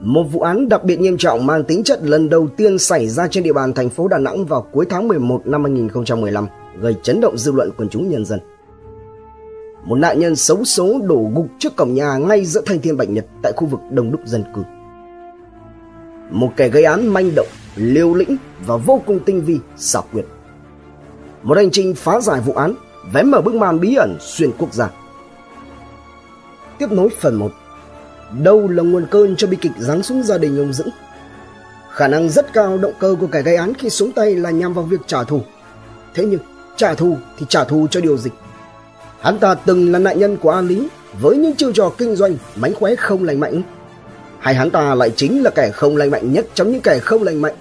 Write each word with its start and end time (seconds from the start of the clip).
Một 0.00 0.22
vụ 0.22 0.40
án 0.40 0.68
đặc 0.68 0.84
biệt 0.84 1.00
nghiêm 1.00 1.16
trọng 1.16 1.46
mang 1.46 1.64
tính 1.64 1.84
chất 1.84 2.02
lần 2.02 2.28
đầu 2.28 2.48
tiên 2.56 2.78
xảy 2.78 3.08
ra 3.08 3.28
trên 3.28 3.44
địa 3.44 3.52
bàn 3.52 3.72
thành 3.72 3.88
phố 3.88 4.08
Đà 4.08 4.18
Nẵng 4.18 4.44
vào 4.44 4.66
cuối 4.72 4.86
tháng 4.90 5.08
11 5.08 5.46
năm 5.46 5.64
2015 5.64 6.46
gây 6.78 6.94
chấn 7.02 7.20
động 7.20 7.38
dư 7.38 7.52
luận 7.52 7.70
quần 7.76 7.88
chúng 7.88 8.08
nhân 8.08 8.24
dân. 8.24 8.40
Một 9.84 9.96
nạn 9.96 10.18
nhân 10.18 10.36
xấu 10.36 10.64
số 10.64 11.00
đổ 11.04 11.30
gục 11.34 11.46
trước 11.58 11.76
cổng 11.76 11.94
nhà 11.94 12.16
ngay 12.16 12.44
giữa 12.44 12.62
thanh 12.66 12.80
thiên 12.80 12.96
bạch 12.96 13.08
nhật 13.08 13.26
tại 13.42 13.52
khu 13.56 13.66
vực 13.66 13.80
đông 13.90 14.10
đúc 14.10 14.20
dân 14.24 14.44
cư. 14.54 14.62
Một 16.30 16.52
kẻ 16.56 16.68
gây 16.68 16.84
án 16.84 17.06
manh 17.06 17.34
động, 17.34 17.48
liều 17.76 18.14
lĩnh 18.14 18.36
và 18.66 18.76
vô 18.76 19.02
cùng 19.06 19.20
tinh 19.26 19.40
vi, 19.44 19.58
xảo 19.76 20.04
quyệt. 20.12 20.24
Một 21.42 21.56
hành 21.56 21.70
trình 21.70 21.94
phá 21.94 22.20
giải 22.20 22.40
vụ 22.40 22.52
án, 22.52 22.74
vẽ 23.12 23.22
mở 23.22 23.40
bức 23.40 23.54
màn 23.54 23.80
bí 23.80 23.94
ẩn 23.94 24.16
xuyên 24.20 24.50
quốc 24.58 24.74
gia. 24.74 24.90
Tiếp 26.78 26.92
nối 26.92 27.08
phần 27.20 27.34
1 27.34 27.50
Đâu 28.30 28.68
là 28.68 28.82
nguồn 28.82 29.06
cơn 29.10 29.36
cho 29.36 29.46
bi 29.46 29.56
kịch 29.60 29.72
giáng 29.78 30.02
xuống 30.02 30.22
gia 30.22 30.38
đình 30.38 30.58
ông 30.58 30.72
Dũng? 30.72 30.90
Khả 31.90 32.08
năng 32.08 32.28
rất 32.28 32.52
cao 32.52 32.78
động 32.78 32.92
cơ 32.98 33.16
của 33.20 33.26
kẻ 33.26 33.42
gây 33.42 33.56
án 33.56 33.74
khi 33.74 33.90
xuống 33.90 34.12
tay 34.12 34.34
là 34.34 34.50
nhằm 34.50 34.74
vào 34.74 34.84
việc 34.84 35.00
trả 35.06 35.24
thù. 35.24 35.40
Thế 36.14 36.24
nhưng, 36.24 36.40
trả 36.76 36.94
thù 36.94 37.16
thì 37.38 37.46
trả 37.48 37.64
thù 37.64 37.86
cho 37.90 38.00
điều 38.00 38.16
gì? 38.16 38.30
Hắn 39.20 39.38
ta 39.38 39.54
từng 39.54 39.92
là 39.92 39.98
nạn 39.98 40.18
nhân 40.18 40.36
của 40.36 40.50
A 40.50 40.60
Lý 40.60 40.88
với 41.20 41.36
những 41.36 41.54
chiêu 41.54 41.72
trò 41.72 41.92
kinh 41.98 42.16
doanh 42.16 42.36
mánh 42.56 42.74
khóe 42.74 42.96
không 42.96 43.24
lành 43.24 43.40
mạnh. 43.40 43.62
Hay 44.38 44.54
hắn 44.54 44.70
ta 44.70 44.94
lại 44.94 45.12
chính 45.16 45.42
là 45.42 45.50
kẻ 45.50 45.70
không 45.70 45.96
lành 45.96 46.10
mạnh 46.10 46.32
nhất 46.32 46.46
trong 46.54 46.72
những 46.72 46.80
kẻ 46.80 46.98
không 46.98 47.22
lành 47.22 47.42
mạnh, 47.42 47.54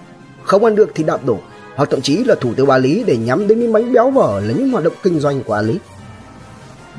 không 0.43 0.65
ăn 0.65 0.75
được 0.75 0.89
thì 0.95 1.03
đạp 1.03 1.25
đổ, 1.25 1.37
hoặc 1.75 1.89
thậm 1.91 2.01
chí 2.01 2.23
là 2.23 2.35
thủ 2.35 2.53
tiêu 2.53 2.73
A 2.73 2.77
Lý 2.77 3.03
để 3.03 3.17
nhắm 3.17 3.47
đến 3.47 3.59
những 3.59 3.73
bánh 3.73 3.93
béo 3.93 4.11
vở 4.11 4.41
là 4.45 4.53
những 4.53 4.71
hoạt 4.71 4.83
động 4.83 4.93
kinh 5.03 5.19
doanh 5.19 5.43
của 5.43 5.53
A 5.53 5.61
Lý. 5.61 5.79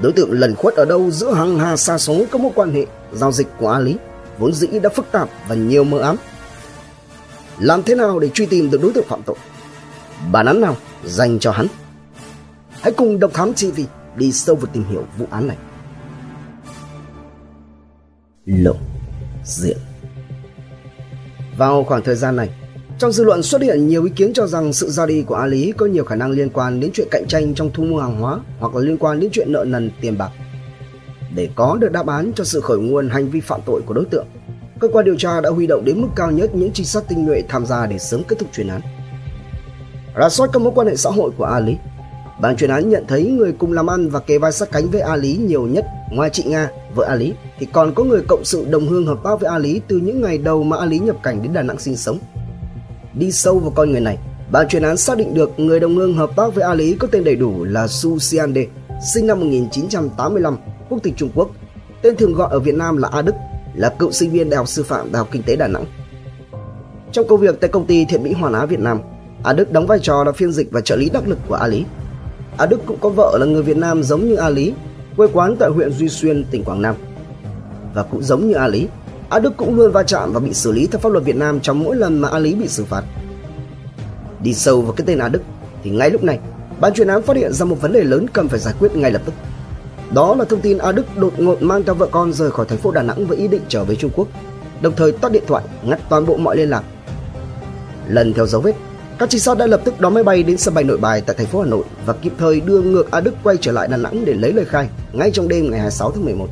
Đối 0.02 0.12
tượng 0.12 0.32
lần 0.32 0.55
khuất 0.55 0.74
ở 0.74 0.84
đâu 0.84 1.10
giữa 1.10 1.34
hàng 1.34 1.59
hà 1.59 1.77
xa 1.77 1.98
số 1.98 2.24
các 2.32 2.41
mối 2.41 2.52
quan 2.54 2.73
hệ, 2.73 2.87
giao 3.12 3.32
dịch 3.32 3.46
của 3.59 3.68
A 3.68 3.78
Lý, 3.78 3.96
vốn 4.38 4.52
dĩ 4.52 4.66
đã 4.82 4.88
phức 4.88 5.06
tạp 5.12 5.28
và 5.48 5.54
nhiều 5.54 5.84
mơ 5.84 5.98
ám. 5.98 6.16
Làm 7.59 7.82
thế 7.82 7.95
nào 7.95 8.18
để 8.18 8.28
truy 8.28 8.46
tìm 8.46 8.70
được 8.70 8.82
đối 8.82 8.93
tượng 8.93 9.07
phạm 9.09 9.23
tội? 9.23 9.37
Bản 10.32 10.46
án 10.46 10.60
nào 10.60 10.76
dành 11.04 11.38
cho 11.38 11.51
hắn? 11.51 11.66
Hãy 12.80 12.93
cùng 12.93 13.18
Độc 13.18 13.30
Thám 13.35 13.52
TV 13.52 13.80
đi 14.16 14.32
sâu 14.32 14.57
vào 14.57 14.66
tìm 14.73 14.85
hiểu 14.90 15.04
vụ 15.18 15.26
án 15.30 15.48
này. 15.48 15.57
Lộ 18.46 18.74
diện 19.45 19.76
Vào 21.59 21.85
khoảng 21.85 22.02
thời 22.02 22.16
gian 22.16 22.37
này, 22.37 22.51
trong 22.98 23.12
dư 23.12 23.24
luận 23.24 23.42
xuất 23.42 23.62
hiện 23.62 23.88
nhiều 23.88 24.04
ý 24.04 24.10
kiến 24.16 24.32
cho 24.32 24.46
rằng 24.46 24.72
sự 24.72 24.90
ra 24.90 25.06
đi 25.06 25.22
của 25.22 25.34
A 25.34 25.46
Lý 25.46 25.72
có 25.76 25.86
nhiều 25.86 26.04
khả 26.04 26.16
năng 26.16 26.30
liên 26.30 26.50
quan 26.50 26.80
đến 26.80 26.90
chuyện 26.94 27.08
cạnh 27.10 27.26
tranh 27.28 27.54
trong 27.54 27.70
thu 27.74 27.84
mua 27.84 28.00
hàng 28.00 28.20
hóa 28.20 28.40
hoặc 28.58 28.74
là 28.74 28.80
liên 28.80 28.98
quan 28.98 29.20
đến 29.20 29.30
chuyện 29.32 29.52
nợ 29.52 29.64
nần 29.64 29.90
tiền 30.00 30.18
bạc. 30.18 30.30
Để 31.34 31.48
có 31.54 31.76
được 31.80 31.92
đáp 31.92 32.06
án 32.06 32.32
cho 32.36 32.44
sự 32.44 32.60
khởi 32.60 32.78
nguồn 32.78 33.08
hành 33.08 33.28
vi 33.28 33.40
phạm 33.40 33.60
tội 33.66 33.82
của 33.86 33.94
đối 33.94 34.04
tượng, 34.04 34.26
cơ 34.80 34.88
quan 34.88 35.04
điều 35.04 35.16
tra 35.16 35.40
đã 35.40 35.50
huy 35.50 35.66
động 35.66 35.84
đến 35.84 36.00
mức 36.00 36.08
cao 36.16 36.30
nhất 36.30 36.54
những 36.54 36.70
trinh 36.72 36.86
sát 36.86 37.04
tinh 37.08 37.26
nhuệ 37.26 37.42
tham 37.48 37.66
gia 37.66 37.86
để 37.86 37.98
sớm 37.98 38.22
kết 38.28 38.36
thúc 38.38 38.48
chuyên 38.52 38.68
án. 38.68 38.80
Rà 40.18 40.28
soát 40.28 40.50
các 40.52 40.62
mối 40.62 40.72
quan 40.74 40.86
hệ 40.86 40.96
xã 40.96 41.10
hội 41.10 41.30
của 41.36 41.44
A 41.44 41.60
Lý, 41.60 41.76
ban 42.40 42.56
chuyên 42.56 42.70
án 42.70 42.88
nhận 42.88 43.04
thấy 43.08 43.26
người 43.26 43.52
cùng 43.52 43.72
làm 43.72 43.90
ăn 43.90 44.08
và 44.08 44.20
kề 44.20 44.38
vai 44.38 44.52
sát 44.52 44.70
cánh 44.72 44.90
với 44.90 45.00
A 45.00 45.16
Lý 45.16 45.36
nhiều 45.36 45.66
nhất 45.66 45.84
ngoài 46.10 46.30
chị 46.32 46.44
Nga, 46.46 46.70
vợ 46.94 47.04
A 47.08 47.14
Lý, 47.14 47.34
thì 47.58 47.66
còn 47.72 47.94
có 47.94 48.04
người 48.04 48.22
cộng 48.28 48.44
sự 48.44 48.66
đồng 48.70 48.88
hương 48.88 49.06
hợp 49.06 49.18
tác 49.24 49.40
với 49.40 49.50
A 49.50 49.58
Lý 49.58 49.80
từ 49.88 49.98
những 49.98 50.20
ngày 50.20 50.38
đầu 50.38 50.62
mà 50.62 50.76
A 50.76 50.86
Lý 50.86 50.98
nhập 50.98 51.16
cảnh 51.22 51.42
đến 51.42 51.52
Đà 51.52 51.62
Nẵng 51.62 51.78
sinh 51.78 51.96
sống 51.96 52.18
đi 53.18 53.32
sâu 53.32 53.59
vào 53.59 53.70
con 53.70 53.90
người 53.90 54.00
này, 54.00 54.18
ban 54.50 54.68
chuyên 54.68 54.82
án 54.82 54.96
xác 54.96 55.18
định 55.18 55.34
được 55.34 55.60
người 55.60 55.80
đồng 55.80 55.96
hương 55.96 56.14
hợp 56.14 56.30
tác 56.36 56.54
với 56.54 56.64
A 56.64 56.74
Lý 56.74 56.95
có 56.95 57.09
tên 57.12 57.24
đầy 57.24 57.36
đủ 57.36 57.64
là 57.64 57.88
Su 57.88 58.18
Xiande, 58.18 58.66
sinh 59.14 59.26
năm 59.26 59.40
1985, 59.40 60.56
quốc 60.88 60.98
tịch 61.02 61.14
Trung 61.16 61.30
Quốc. 61.34 61.50
Tên 62.02 62.16
thường 62.16 62.34
gọi 62.34 62.48
ở 62.50 62.60
Việt 62.60 62.74
Nam 62.74 62.96
là 62.96 63.08
A 63.12 63.23
Đức, 63.23 63.34
là 63.74 63.88
cựu 63.98 64.10
sinh 64.10 64.31
viên 64.31 64.50
Đại 64.50 64.56
học 64.56 64.69
Sư 64.69 64.82
phạm 64.82 65.12
Đại 65.12 65.19
học 65.19 65.28
Kinh 65.31 65.42
tế 65.42 65.56
Đà 65.56 65.69
Nẵng. 65.69 65.84
Trong 67.12 67.28
công 67.28 67.41
việc 67.41 67.60
tại 67.60 67.70
công 67.70 67.86
ty 67.86 68.04
Thiện 68.04 68.22
Mỹ 68.22 68.32
Hoàn 68.32 68.53
Á 68.53 68.66
Việt 68.66 68.81
Nam, 68.81 69.00
A 69.44 69.53
Đức 69.53 69.72
đóng 69.72 69.86
vai 69.86 69.98
trò 70.03 70.25
là 70.25 70.32
phiên 70.32 70.53
dịch 70.53 70.69
và 70.70 70.80
trợ 70.80 70.97
lý 70.97 71.10
đắc 71.10 71.28
lực 71.28 71.38
của 71.48 71.54
A 71.54 71.66
Lý. 71.66 71.84
A 72.58 72.66
Đức 72.66 72.80
cũng 72.86 72.98
có 73.00 73.08
vợ 73.08 73.36
là 73.41 73.46
người 73.46 73.62
Việt 73.62 73.76
Nam 73.76 74.02
giống 74.02 74.28
như 74.28 74.34
A 74.34 74.48
Lý, 74.48 74.72
quê 75.16 75.28
quán 75.32 75.56
tại 75.58 75.70
huyện 75.70 75.92
Duy 75.92 76.08
Xuyên, 76.08 76.44
tỉnh 76.50 76.64
Quảng 76.64 76.82
Nam. 76.82 76.94
Và 77.94 78.02
cũng 78.02 78.22
giống 78.22 78.48
như 78.48 78.54
A 78.54 78.68
Lý, 78.68 78.88
A 79.31 79.38
Đức 79.38 79.56
cũng 79.56 79.76
luôn 79.76 79.92
va 79.92 80.03
chạm 80.03 80.32
và 80.32 80.41
bị 80.41 80.54
xử 80.54 80.72
lý 80.72 80.87
theo 80.87 80.98
pháp 80.98 81.12
luật 81.12 81.25
Việt 81.25 81.37
Nam 81.37 81.60
trong 81.60 81.84
mỗi 81.84 81.97
lần 81.97 82.19
mà 82.19 82.28
A 82.28 82.38
Lý 82.38 82.54
bị 82.54 82.69
xử 82.69 82.84
phạt. 82.84 83.04
Đi 84.42 84.54
sâu 84.54 84.82
vào 84.82 84.92
cái 84.92 85.06
tên 85.06 85.19
A 85.19 85.28
Đức 85.28 85.42
thì 85.82 85.91
ngay 85.91 86.10
lúc 86.10 86.22
này, 86.22 86.38
ban 86.81 86.94
chuyên 86.94 87.09
án 87.09 87.22
phát 87.22 87.36
hiện 87.36 87.53
ra 87.53 87.65
một 87.65 87.81
vấn 87.81 87.92
đề 87.92 88.04
lớn 88.04 88.26
cần 88.32 88.48
phải 88.48 88.59
giải 88.59 88.75
quyết 88.78 88.97
ngay 88.97 89.10
lập 89.10 89.22
tức. 89.25 89.34
Đó 90.15 90.34
là 90.34 90.44
thông 90.44 90.60
tin 90.60 90.78
A 90.78 90.92
Đức 90.92 91.06
đột 91.16 91.32
ngột 91.38 91.62
mang 91.62 91.82
theo 91.82 91.94
vợ 91.94 92.09
con 92.10 92.32
rời 92.32 92.50
khỏi 92.50 92.66
thành 92.66 92.78
phố 92.78 92.91
Đà 92.91 93.03
Nẵng 93.03 93.26
với 93.26 93.38
ý 93.38 93.48
định 93.48 93.62
trở 93.69 93.84
về 93.84 93.97
Trung 93.97 94.10
Quốc, 94.15 94.28
đồng 94.81 94.97
thời 94.97 95.12
tắt 95.12 95.32
điện 95.32 95.42
thoại, 95.47 95.65
ngắt 95.82 96.00
toàn 96.09 96.26
bộ 96.26 96.36
mọi 96.36 96.56
liên 96.56 96.70
lạc. 96.70 96.82
Lần 98.09 98.32
theo 98.32 98.47
dấu 98.47 98.60
vết, 98.60 98.75
các 99.19 99.31
trinh 99.31 99.41
sát 99.41 99.59
đã 99.59 99.66
lập 99.66 99.81
tức 99.84 100.00
đón 100.00 100.15
máy 100.15 100.25
bay 100.25 100.42
đến 100.42 100.56
sân 100.56 100.75
bay 100.75 100.84
Nội 100.84 100.98
Bài 100.98 101.22
tại 101.26 101.36
thành 101.36 101.47
phố 101.47 101.60
Hà 101.60 101.66
Nội 101.66 101.84
và 102.06 102.12
kịp 102.12 102.32
thời 102.38 102.60
đưa 102.60 102.82
ngược 102.82 103.10
A 103.10 103.20
Đức 103.20 103.34
quay 103.42 103.56
trở 103.60 103.72
lại 103.72 103.88
Đà 103.88 103.97
Nẵng 103.97 104.25
để 104.25 104.34
lấy 104.34 104.53
lời 104.53 104.65
khai 104.65 104.88
ngay 105.12 105.31
trong 105.31 105.48
đêm 105.48 105.70
ngày 105.70 105.81
26 105.81 106.10
tháng 106.10 106.25
11. 106.25 106.48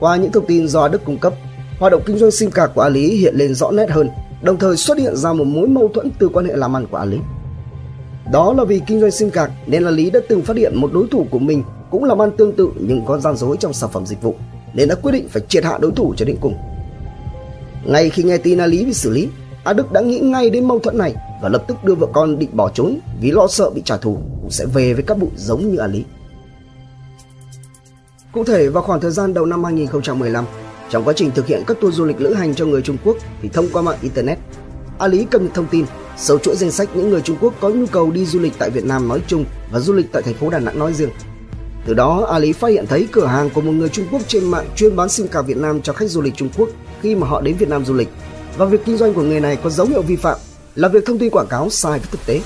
Qua 0.00 0.16
những 0.16 0.32
thông 0.32 0.46
tin 0.46 0.68
do 0.68 0.82
A 0.82 0.88
Đức 0.88 1.04
cung 1.04 1.18
cấp, 1.18 1.32
hoạt 1.80 1.92
động 1.92 2.02
kinh 2.06 2.18
doanh 2.18 2.30
sim 2.30 2.50
card 2.50 2.72
của 2.74 2.80
A 2.80 2.88
Lý 2.88 3.16
hiện 3.16 3.34
lên 3.36 3.54
rõ 3.54 3.70
nét 3.70 3.90
hơn, 3.90 4.10
đồng 4.42 4.58
thời 4.58 4.76
xuất 4.76 4.98
hiện 4.98 5.16
ra 5.16 5.32
một 5.32 5.44
mối 5.44 5.68
mâu 5.68 5.88
thuẫn 5.94 6.10
từ 6.18 6.28
quan 6.28 6.44
hệ 6.44 6.56
làm 6.56 6.76
ăn 6.76 6.86
của 6.90 6.96
A 6.96 7.04
Lý. 7.04 7.18
Đó 8.32 8.52
là 8.52 8.64
vì 8.64 8.80
kinh 8.86 9.00
doanh 9.00 9.10
sim 9.10 9.30
card 9.30 9.52
nên 9.66 9.84
A 9.84 9.90
Lý 9.90 10.10
đã 10.10 10.20
từng 10.28 10.42
phát 10.42 10.56
hiện 10.56 10.76
một 10.76 10.90
đối 10.92 11.06
thủ 11.10 11.26
của 11.30 11.38
mình 11.38 11.62
cũng 11.90 12.04
làm 12.04 12.22
ăn 12.22 12.30
tương 12.36 12.52
tự 12.52 12.70
nhưng 12.80 13.04
có 13.04 13.18
gian 13.18 13.36
dối 13.36 13.56
trong 13.60 13.72
sản 13.72 13.90
phẩm 13.92 14.06
dịch 14.06 14.22
vụ, 14.22 14.34
nên 14.74 14.88
đã 14.88 14.94
quyết 14.94 15.12
định 15.12 15.28
phải 15.28 15.42
triệt 15.48 15.64
hạ 15.64 15.78
đối 15.80 15.92
thủ 15.92 16.14
cho 16.16 16.24
đến 16.24 16.36
cùng. 16.40 16.54
Ngay 17.84 18.10
khi 18.10 18.22
nghe 18.22 18.36
tin 18.36 18.58
A 18.58 18.66
Lý 18.66 18.84
bị 18.84 18.92
xử 18.92 19.10
lý, 19.10 19.28
A 19.64 19.72
Đức 19.72 19.92
đã 19.92 20.00
nghĩ 20.00 20.18
ngay 20.18 20.50
đến 20.50 20.64
mâu 20.64 20.78
thuẫn 20.78 20.98
này 20.98 21.14
và 21.42 21.48
lập 21.48 21.64
tức 21.68 21.84
đưa 21.84 21.94
vợ 21.94 22.06
con 22.12 22.38
định 22.38 22.50
bỏ 22.52 22.70
trốn 22.74 22.98
vì 23.20 23.30
lo 23.30 23.46
sợ 23.46 23.70
bị 23.70 23.82
trả 23.84 23.96
thù 23.96 24.18
cũng 24.40 24.50
sẽ 24.50 24.66
về 24.66 24.94
với 24.94 25.02
các 25.02 25.18
bụi 25.18 25.30
giống 25.36 25.70
như 25.70 25.76
A 25.76 25.86
Lý. 25.86 26.04
Cụ 28.32 28.44
thể 28.44 28.68
vào 28.68 28.82
khoảng 28.82 29.00
thời 29.00 29.10
gian 29.10 29.34
đầu 29.34 29.46
năm 29.46 29.64
2015, 29.64 30.44
trong 30.90 31.04
quá 31.04 31.14
trình 31.16 31.30
thực 31.30 31.46
hiện 31.46 31.62
các 31.66 31.76
tour 31.80 31.94
du 31.94 32.04
lịch 32.04 32.20
lữ 32.20 32.34
hành 32.34 32.54
cho 32.54 32.66
người 32.66 32.82
Trung 32.82 32.96
Quốc 33.04 33.16
thì 33.42 33.48
thông 33.48 33.68
qua 33.72 33.82
mạng 33.82 33.98
Internet, 34.02 34.38
A 34.98 35.06
Lý 35.06 35.24
cập 35.24 35.42
nhật 35.42 35.54
thông 35.54 35.66
tin, 35.66 35.84
sâu 36.16 36.38
chuỗi 36.38 36.56
danh 36.56 36.70
sách 36.70 36.88
những 36.94 37.10
người 37.10 37.20
Trung 37.20 37.36
Quốc 37.40 37.54
có 37.60 37.68
nhu 37.68 37.86
cầu 37.86 38.10
đi 38.10 38.26
du 38.26 38.40
lịch 38.40 38.52
tại 38.58 38.70
Việt 38.70 38.84
Nam 38.84 39.08
nói 39.08 39.22
chung 39.26 39.44
và 39.72 39.80
du 39.80 39.92
lịch 39.92 40.12
tại 40.12 40.22
thành 40.22 40.34
phố 40.34 40.50
Đà 40.50 40.58
Nẵng 40.58 40.78
nói 40.78 40.92
riêng. 40.92 41.10
Từ 41.86 41.94
đó, 41.94 42.26
A 42.30 42.38
Lý 42.38 42.52
phát 42.52 42.68
hiện 42.68 42.86
thấy 42.86 43.08
cửa 43.12 43.26
hàng 43.26 43.50
của 43.50 43.60
một 43.60 43.72
người 43.72 43.88
Trung 43.88 44.06
Quốc 44.10 44.22
trên 44.28 44.44
mạng 44.44 44.66
chuyên 44.76 44.96
bán 44.96 45.08
sim 45.08 45.28
card 45.28 45.48
Việt 45.48 45.56
Nam 45.56 45.82
cho 45.82 45.92
khách 45.92 46.10
du 46.10 46.20
lịch 46.20 46.34
Trung 46.36 46.48
Quốc 46.56 46.68
khi 47.02 47.14
mà 47.14 47.26
họ 47.26 47.40
đến 47.40 47.56
Việt 47.56 47.68
Nam 47.68 47.84
du 47.84 47.94
lịch. 47.94 48.08
Và 48.56 48.64
việc 48.64 48.80
kinh 48.84 48.96
doanh 48.96 49.14
của 49.14 49.22
người 49.22 49.40
này 49.40 49.56
có 49.56 49.70
dấu 49.70 49.86
hiệu 49.86 50.02
vi 50.02 50.16
phạm 50.16 50.38
là 50.74 50.88
việc 50.88 51.06
thông 51.06 51.18
tin 51.18 51.30
quảng 51.30 51.46
cáo 51.46 51.70
sai 51.70 51.98
với 51.98 52.08
thực 52.10 52.26
tế. 52.26 52.40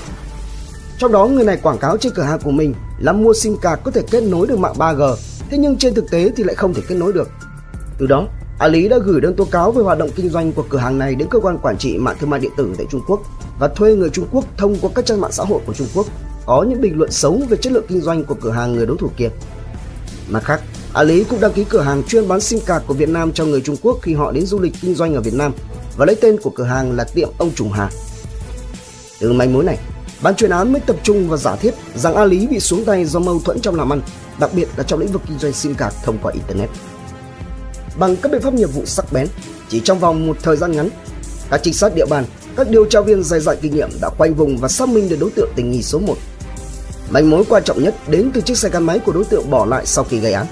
Trong 0.99 1.11
đó, 1.11 1.25
người 1.25 1.45
này 1.45 1.57
quảng 1.63 1.77
cáo 1.77 1.97
trên 1.97 2.13
cửa 2.15 2.23
hàng 2.23 2.39
của 2.39 2.51
mình 2.51 2.73
là 2.99 3.11
mua 3.11 3.33
sim 3.33 3.57
card 3.61 3.81
có 3.83 3.91
thể 3.91 4.01
kết 4.11 4.23
nối 4.23 4.47
được 4.47 4.59
mạng 4.59 4.75
3G, 4.77 5.15
thế 5.49 5.57
nhưng 5.57 5.77
trên 5.77 5.93
thực 5.93 6.11
tế 6.11 6.31
thì 6.35 6.43
lại 6.43 6.55
không 6.55 6.73
thể 6.73 6.81
kết 6.87 6.95
nối 6.95 7.13
được. 7.13 7.29
Từ 7.97 8.07
đó, 8.07 8.27
A 8.59 8.67
Lý 8.67 8.87
đã 8.87 8.97
gửi 8.97 9.21
đơn 9.21 9.35
tố 9.35 9.45
cáo 9.45 9.71
về 9.71 9.83
hoạt 9.83 9.97
động 9.97 10.09
kinh 10.15 10.29
doanh 10.29 10.51
của 10.51 10.63
cửa 10.69 10.77
hàng 10.77 10.97
này 10.97 11.15
đến 11.15 11.27
cơ 11.31 11.39
quan 11.39 11.57
quản 11.57 11.77
trị 11.77 11.97
mạng 11.97 12.15
thương 12.19 12.29
mại 12.29 12.39
điện 12.39 12.51
tử 12.57 12.73
tại 12.77 12.87
Trung 12.91 13.01
Quốc 13.07 13.21
và 13.59 13.67
thuê 13.67 13.95
người 13.95 14.09
Trung 14.09 14.27
Quốc 14.31 14.45
thông 14.57 14.75
qua 14.81 14.89
các 14.95 15.05
trang 15.05 15.21
mạng 15.21 15.31
xã 15.31 15.43
hội 15.43 15.61
của 15.65 15.73
Trung 15.73 15.87
Quốc 15.95 16.05
có 16.45 16.65
những 16.69 16.81
bình 16.81 16.97
luận 16.97 17.11
xấu 17.11 17.41
về 17.49 17.57
chất 17.57 17.73
lượng 17.73 17.85
kinh 17.87 18.01
doanh 18.01 18.23
của 18.23 18.35
cửa 18.41 18.51
hàng 18.51 18.73
người 18.73 18.85
đối 18.85 18.97
thủ 18.97 19.09
kia. 19.17 19.29
Mặt 20.29 20.43
khác, 20.43 20.61
A 20.93 21.03
Lý 21.03 21.23
cũng 21.23 21.39
đăng 21.41 21.53
ký 21.53 21.63
cửa 21.63 21.81
hàng 21.81 22.03
chuyên 22.03 22.27
bán 22.27 22.41
sim 22.41 22.59
card 22.65 22.85
của 22.85 22.93
Việt 22.93 23.09
Nam 23.09 23.31
cho 23.31 23.45
người 23.45 23.61
Trung 23.61 23.75
Quốc 23.81 23.99
khi 24.01 24.13
họ 24.13 24.31
đến 24.31 24.45
du 24.45 24.59
lịch 24.59 24.73
kinh 24.81 24.95
doanh 24.95 25.15
ở 25.15 25.21
Việt 25.21 25.33
Nam 25.33 25.53
và 25.97 26.05
lấy 26.05 26.15
tên 26.21 26.37
của 26.41 26.49
cửa 26.49 26.63
hàng 26.63 26.91
là 26.91 27.03
tiệm 27.03 27.29
ông 27.37 27.51
Trùng 27.55 27.71
Hà. 27.71 27.89
Từ 29.19 29.33
manh 29.33 29.53
mối 29.53 29.63
này, 29.63 29.77
ban 30.21 30.35
chuyên 30.35 30.51
án 30.51 30.71
mới 30.73 30.81
tập 30.81 30.95
trung 31.03 31.29
vào 31.29 31.37
giả 31.37 31.55
thiết 31.55 31.73
rằng 31.95 32.15
A 32.15 32.25
Lý 32.25 32.47
bị 32.47 32.59
xuống 32.59 32.85
tay 32.85 33.05
do 33.05 33.19
mâu 33.19 33.39
thuẫn 33.39 33.59
trong 33.59 33.75
làm 33.75 33.93
ăn, 33.93 34.01
đặc 34.39 34.49
biệt 34.53 34.67
là 34.77 34.83
trong 34.83 34.99
lĩnh 34.99 35.11
vực 35.11 35.21
kinh 35.27 35.39
doanh 35.39 35.53
sim 35.53 35.75
card 35.75 35.95
thông 36.03 36.17
qua 36.21 36.31
internet 36.31 36.69
bằng 37.97 38.15
các 38.15 38.31
biện 38.31 38.41
pháp 38.41 38.53
nghiệp 38.53 38.73
vụ 38.73 38.85
sắc 38.85 39.13
bén. 39.13 39.27
Chỉ 39.69 39.79
trong 39.79 39.99
vòng 39.99 40.27
một 40.27 40.37
thời 40.43 40.57
gian 40.57 40.71
ngắn, 40.71 40.89
các 41.49 41.61
trinh 41.63 41.73
sát 41.73 41.95
địa 41.95 42.05
bàn, 42.05 42.25
các 42.55 42.69
điều 42.69 42.85
tra 42.85 43.01
viên 43.01 43.23
dày 43.23 43.39
dặn 43.39 43.57
kinh 43.61 43.75
nghiệm 43.75 43.89
đã 44.01 44.09
quanh 44.17 44.33
vùng 44.33 44.57
và 44.57 44.67
xác 44.67 44.89
minh 44.89 45.09
được 45.09 45.17
đối 45.19 45.29
tượng 45.29 45.49
tình 45.55 45.71
nghi 45.71 45.83
số 45.83 45.99
1. 45.99 46.15
Manh 47.09 47.29
mối 47.29 47.43
quan 47.49 47.63
trọng 47.63 47.83
nhất 47.83 47.95
đến 48.07 48.31
từ 48.33 48.41
chiếc 48.41 48.57
xe 48.57 48.69
gắn 48.69 48.83
máy 48.83 48.99
của 48.99 49.11
đối 49.11 49.23
tượng 49.23 49.49
bỏ 49.49 49.65
lại 49.65 49.85
sau 49.85 50.03
khi 50.03 50.19
gây 50.19 50.33
án. 50.33 50.45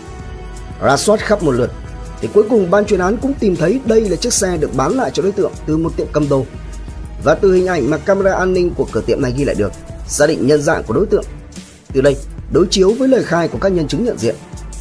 Ra 0.82 0.98
soát 0.98 1.20
khắp 1.20 1.44
một 1.44 1.52
lượt, 1.52 1.72
thì 2.22 2.30
cuối 2.34 2.44
cùng 2.50 2.72
ban 2.72 2.86
chuyên 2.86 3.00
án 3.00 3.18
cũng 3.18 3.34
tìm 3.34 3.56
thấy 3.56 3.80
đây 3.86 4.10
là 4.10 4.16
chiếc 4.16 4.34
xe 4.34 4.58
được 4.58 4.76
bán 4.76 4.94
lại 4.94 5.12
cho 5.14 5.24
đối 5.24 5.32
tượng 5.32 5.52
từ 5.66 5.78
một 5.78 5.98
tiệm 5.98 6.08
cầm 6.14 6.30
đồ. 6.30 6.46
Và 7.24 7.36
từ 7.36 7.54
hình 7.54 7.68
ảnh 7.68 7.90
mà 7.90 7.98
camera 7.98 8.34
an 8.34 8.54
ninh 8.54 8.74
của 8.78 8.88
cửa 8.92 9.02
tiệm 9.06 9.22
này 9.22 9.34
ghi 9.38 9.44
lại 9.44 9.56
được, 9.56 9.72
xác 10.08 10.28
định 10.28 10.48
nhân 10.48 10.62
dạng 10.62 10.84
của 10.84 10.94
đối 10.94 11.06
tượng. 11.06 11.24
Từ 11.94 12.02
đây, 12.02 12.16
đối 12.52 12.66
chiếu 12.70 12.94
với 13.00 13.08
lời 13.08 13.24
khai 13.24 13.48
của 13.48 13.58
các 13.62 13.70
nhân 13.70 13.88
chứng 13.88 14.04
nhận 14.04 14.18
diện, 14.18 14.36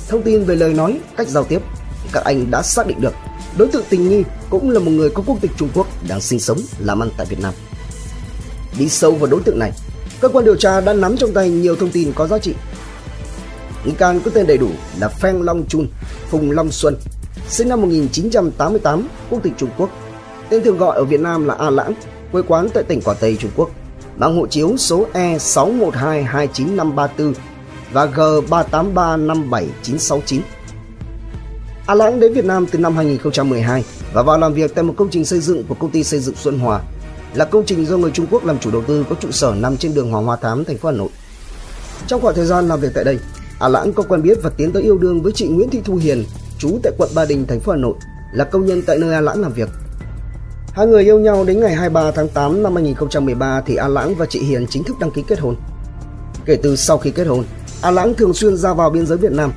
thông 0.08 0.22
tin 0.22 0.44
về 0.44 0.56
lời 0.56 0.72
nói, 0.72 1.00
cách 1.16 1.28
giao 1.28 1.44
tiếp 1.44 1.62
các 2.12 2.24
anh 2.24 2.50
đã 2.50 2.62
xác 2.62 2.86
định 2.86 3.00
được 3.00 3.14
đối 3.56 3.68
tượng 3.68 3.84
tình 3.88 4.08
nghi 4.08 4.24
cũng 4.50 4.70
là 4.70 4.80
một 4.80 4.90
người 4.90 5.10
có 5.10 5.22
quốc 5.26 5.38
tịch 5.40 5.50
Trung 5.56 5.68
Quốc 5.74 5.86
đang 6.08 6.20
sinh 6.20 6.40
sống 6.40 6.58
làm 6.78 7.02
ăn 7.02 7.10
tại 7.16 7.26
Việt 7.26 7.40
Nam. 7.40 7.54
Đi 8.78 8.88
sâu 8.88 9.12
vào 9.12 9.30
đối 9.30 9.40
tượng 9.40 9.58
này, 9.58 9.72
cơ 10.20 10.28
quan 10.28 10.44
điều 10.44 10.56
tra 10.56 10.80
đã 10.80 10.92
nắm 10.92 11.16
trong 11.16 11.32
tay 11.32 11.50
nhiều 11.50 11.76
thông 11.76 11.90
tin 11.90 12.12
có 12.12 12.26
giá 12.26 12.38
trị. 12.38 12.54
Nghi 13.84 13.92
can 13.92 14.20
có 14.24 14.30
tên 14.34 14.46
đầy 14.46 14.58
đủ 14.58 14.68
là 15.00 15.08
Pheng 15.08 15.42
Long 15.42 15.66
Chun, 15.66 15.86
Phùng 16.30 16.50
Long 16.50 16.70
Xuân, 16.70 16.96
sinh 17.48 17.68
năm 17.68 17.80
1988, 17.80 19.08
quốc 19.30 19.42
tịch 19.42 19.52
Trung 19.56 19.70
Quốc, 19.78 19.90
tên 20.48 20.64
thường 20.64 20.78
gọi 20.78 20.96
ở 20.96 21.04
Việt 21.04 21.20
Nam 21.20 21.44
là 21.44 21.54
A 21.54 21.70
Lãng, 21.70 21.94
quê 22.32 22.42
quán 22.48 22.68
tại 22.74 22.84
tỉnh 22.84 23.00
Quảng 23.00 23.16
Tây 23.20 23.36
Trung 23.40 23.50
Quốc, 23.56 23.70
mang 24.16 24.36
hộ 24.36 24.46
chiếu 24.46 24.76
số 24.76 25.06
E61229534 25.12 27.32
và 27.92 28.06
G 28.06 28.20
38357969 28.50 30.40
À, 31.86 31.92
A 31.92 31.94
Lãng 31.94 32.20
đến 32.20 32.32
Việt 32.32 32.44
Nam 32.44 32.66
từ 32.66 32.78
năm 32.78 32.96
2012 32.96 33.84
và 34.12 34.22
vào 34.22 34.38
làm 34.38 34.54
việc 34.54 34.74
tại 34.74 34.84
một 34.84 34.94
công 34.96 35.08
trình 35.10 35.24
xây 35.24 35.40
dựng 35.40 35.64
của 35.68 35.74
công 35.74 35.90
ty 35.90 36.04
xây 36.04 36.20
dựng 36.20 36.34
Xuân 36.36 36.58
Hòa, 36.58 36.80
là 37.34 37.44
công 37.44 37.64
trình 37.66 37.86
do 37.86 37.96
người 37.96 38.10
Trung 38.10 38.26
Quốc 38.30 38.44
làm 38.44 38.58
chủ 38.58 38.70
đầu 38.70 38.82
tư 38.82 39.04
có 39.08 39.16
trụ 39.20 39.30
sở 39.30 39.54
nằm 39.58 39.76
trên 39.76 39.94
đường 39.94 40.10
Hoàng 40.10 40.24
Hoa 40.24 40.36
Thám, 40.36 40.64
thành 40.64 40.78
phố 40.78 40.88
Hà 40.88 40.96
Nội. 40.96 41.08
Trong 42.06 42.20
khoảng 42.20 42.34
thời 42.34 42.46
gian 42.46 42.68
làm 42.68 42.80
việc 42.80 42.88
tại 42.94 43.04
đây, 43.04 43.18
A 43.60 43.68
Lãng 43.68 43.92
có 43.92 44.02
quen 44.02 44.22
biết 44.22 44.38
và 44.42 44.50
tiến 44.56 44.72
tới 44.72 44.82
yêu 44.82 44.98
đương 44.98 45.22
với 45.22 45.32
chị 45.32 45.48
Nguyễn 45.48 45.70
Thị 45.70 45.80
Thu 45.84 45.96
Hiền, 45.96 46.24
trú 46.58 46.78
tại 46.82 46.92
quận 46.98 47.10
Ba 47.14 47.24
Đình, 47.24 47.46
thành 47.46 47.60
phố 47.60 47.72
Hà 47.72 47.78
Nội, 47.78 47.94
là 48.32 48.44
công 48.44 48.66
nhân 48.66 48.82
tại 48.86 48.98
nơi 48.98 49.14
A 49.14 49.20
Lãng 49.20 49.40
làm 49.40 49.52
việc. 49.52 49.68
Hai 50.72 50.86
người 50.86 51.04
yêu 51.04 51.18
nhau 51.18 51.44
đến 51.44 51.60
ngày 51.60 51.74
23 51.74 52.10
tháng 52.10 52.28
8 52.28 52.62
năm 52.62 52.74
2013 52.74 53.62
thì 53.66 53.76
A 53.76 53.88
Lãng 53.88 54.14
và 54.14 54.26
chị 54.26 54.40
Hiền 54.40 54.66
chính 54.66 54.84
thức 54.84 54.98
đăng 55.00 55.10
ký 55.10 55.22
kết 55.28 55.38
hôn. 55.38 55.56
Kể 56.44 56.58
từ 56.62 56.76
sau 56.76 56.98
khi 56.98 57.10
kết 57.10 57.24
hôn, 57.24 57.44
A 57.82 57.90
Lãng 57.90 58.14
thường 58.14 58.34
xuyên 58.34 58.56
ra 58.56 58.74
vào 58.74 58.90
biên 58.90 59.06
giới 59.06 59.18
Việt 59.18 59.32
Nam. 59.32 59.52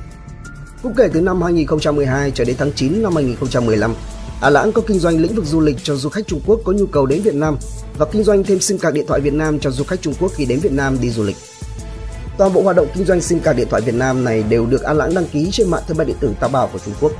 Cũng 0.82 0.94
kể 0.94 1.08
từ 1.12 1.20
năm 1.20 1.42
2012 1.42 2.30
cho 2.30 2.44
đến 2.44 2.56
tháng 2.58 2.72
9 2.72 3.02
năm 3.02 3.14
2015, 3.14 3.94
A 4.40 4.50
Lãng 4.50 4.72
có 4.72 4.82
kinh 4.86 4.98
doanh 4.98 5.18
lĩnh 5.18 5.34
vực 5.34 5.44
du 5.44 5.60
lịch 5.60 5.76
cho 5.82 5.94
du 5.94 6.08
khách 6.08 6.26
Trung 6.26 6.40
Quốc 6.46 6.60
có 6.64 6.72
nhu 6.72 6.86
cầu 6.86 7.06
đến 7.06 7.22
Việt 7.22 7.34
Nam 7.34 7.56
và 7.98 8.06
kinh 8.12 8.24
doanh 8.24 8.44
thêm 8.44 8.60
sim 8.60 8.78
card 8.78 8.94
điện 8.94 9.06
thoại 9.08 9.20
Việt 9.20 9.32
Nam 9.32 9.58
cho 9.58 9.70
du 9.70 9.84
khách 9.84 10.02
Trung 10.02 10.14
Quốc 10.20 10.32
khi 10.34 10.44
đến 10.44 10.60
Việt 10.60 10.72
Nam 10.72 10.98
đi 11.00 11.10
du 11.10 11.22
lịch. 11.22 11.36
Toàn 12.38 12.52
bộ 12.52 12.62
hoạt 12.62 12.76
động 12.76 12.86
kinh 12.94 13.04
doanh 13.04 13.20
sim 13.20 13.40
card 13.40 13.58
điện 13.58 13.68
thoại 13.70 13.82
Việt 13.82 13.94
Nam 13.94 14.24
này 14.24 14.44
đều 14.48 14.66
được 14.66 14.82
A 14.82 14.92
Lãng 14.92 15.14
đăng 15.14 15.26
ký 15.26 15.50
trên 15.52 15.70
mạng 15.70 15.82
thương 15.88 15.96
mại 15.96 16.06
điện 16.06 16.16
tử 16.20 16.30
Taobao 16.40 16.68
của 16.72 16.78
Trung 16.78 16.94
Quốc. 17.00 17.12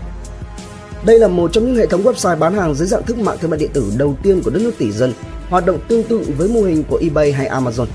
Đây 1.06 1.18
là 1.18 1.28
một 1.28 1.52
trong 1.52 1.66
những 1.66 1.76
hệ 1.76 1.86
thống 1.86 2.02
website 2.02 2.38
bán 2.38 2.54
hàng 2.54 2.74
dưới 2.74 2.88
dạng 2.88 3.02
thức 3.02 3.18
mạng 3.18 3.38
thương 3.40 3.50
mại 3.50 3.60
điện 3.60 3.70
tử 3.72 3.92
đầu 3.96 4.14
tiên 4.22 4.42
của 4.42 4.50
đất 4.50 4.60
nước 4.62 4.72
tỷ 4.78 4.92
dân, 4.92 5.12
hoạt 5.48 5.66
động 5.66 5.78
tương 5.88 6.02
tự 6.02 6.26
với 6.38 6.48
mô 6.48 6.62
hình 6.62 6.84
của 6.90 6.98
eBay 7.02 7.32
hay 7.32 7.48
Amazon. 7.48 7.86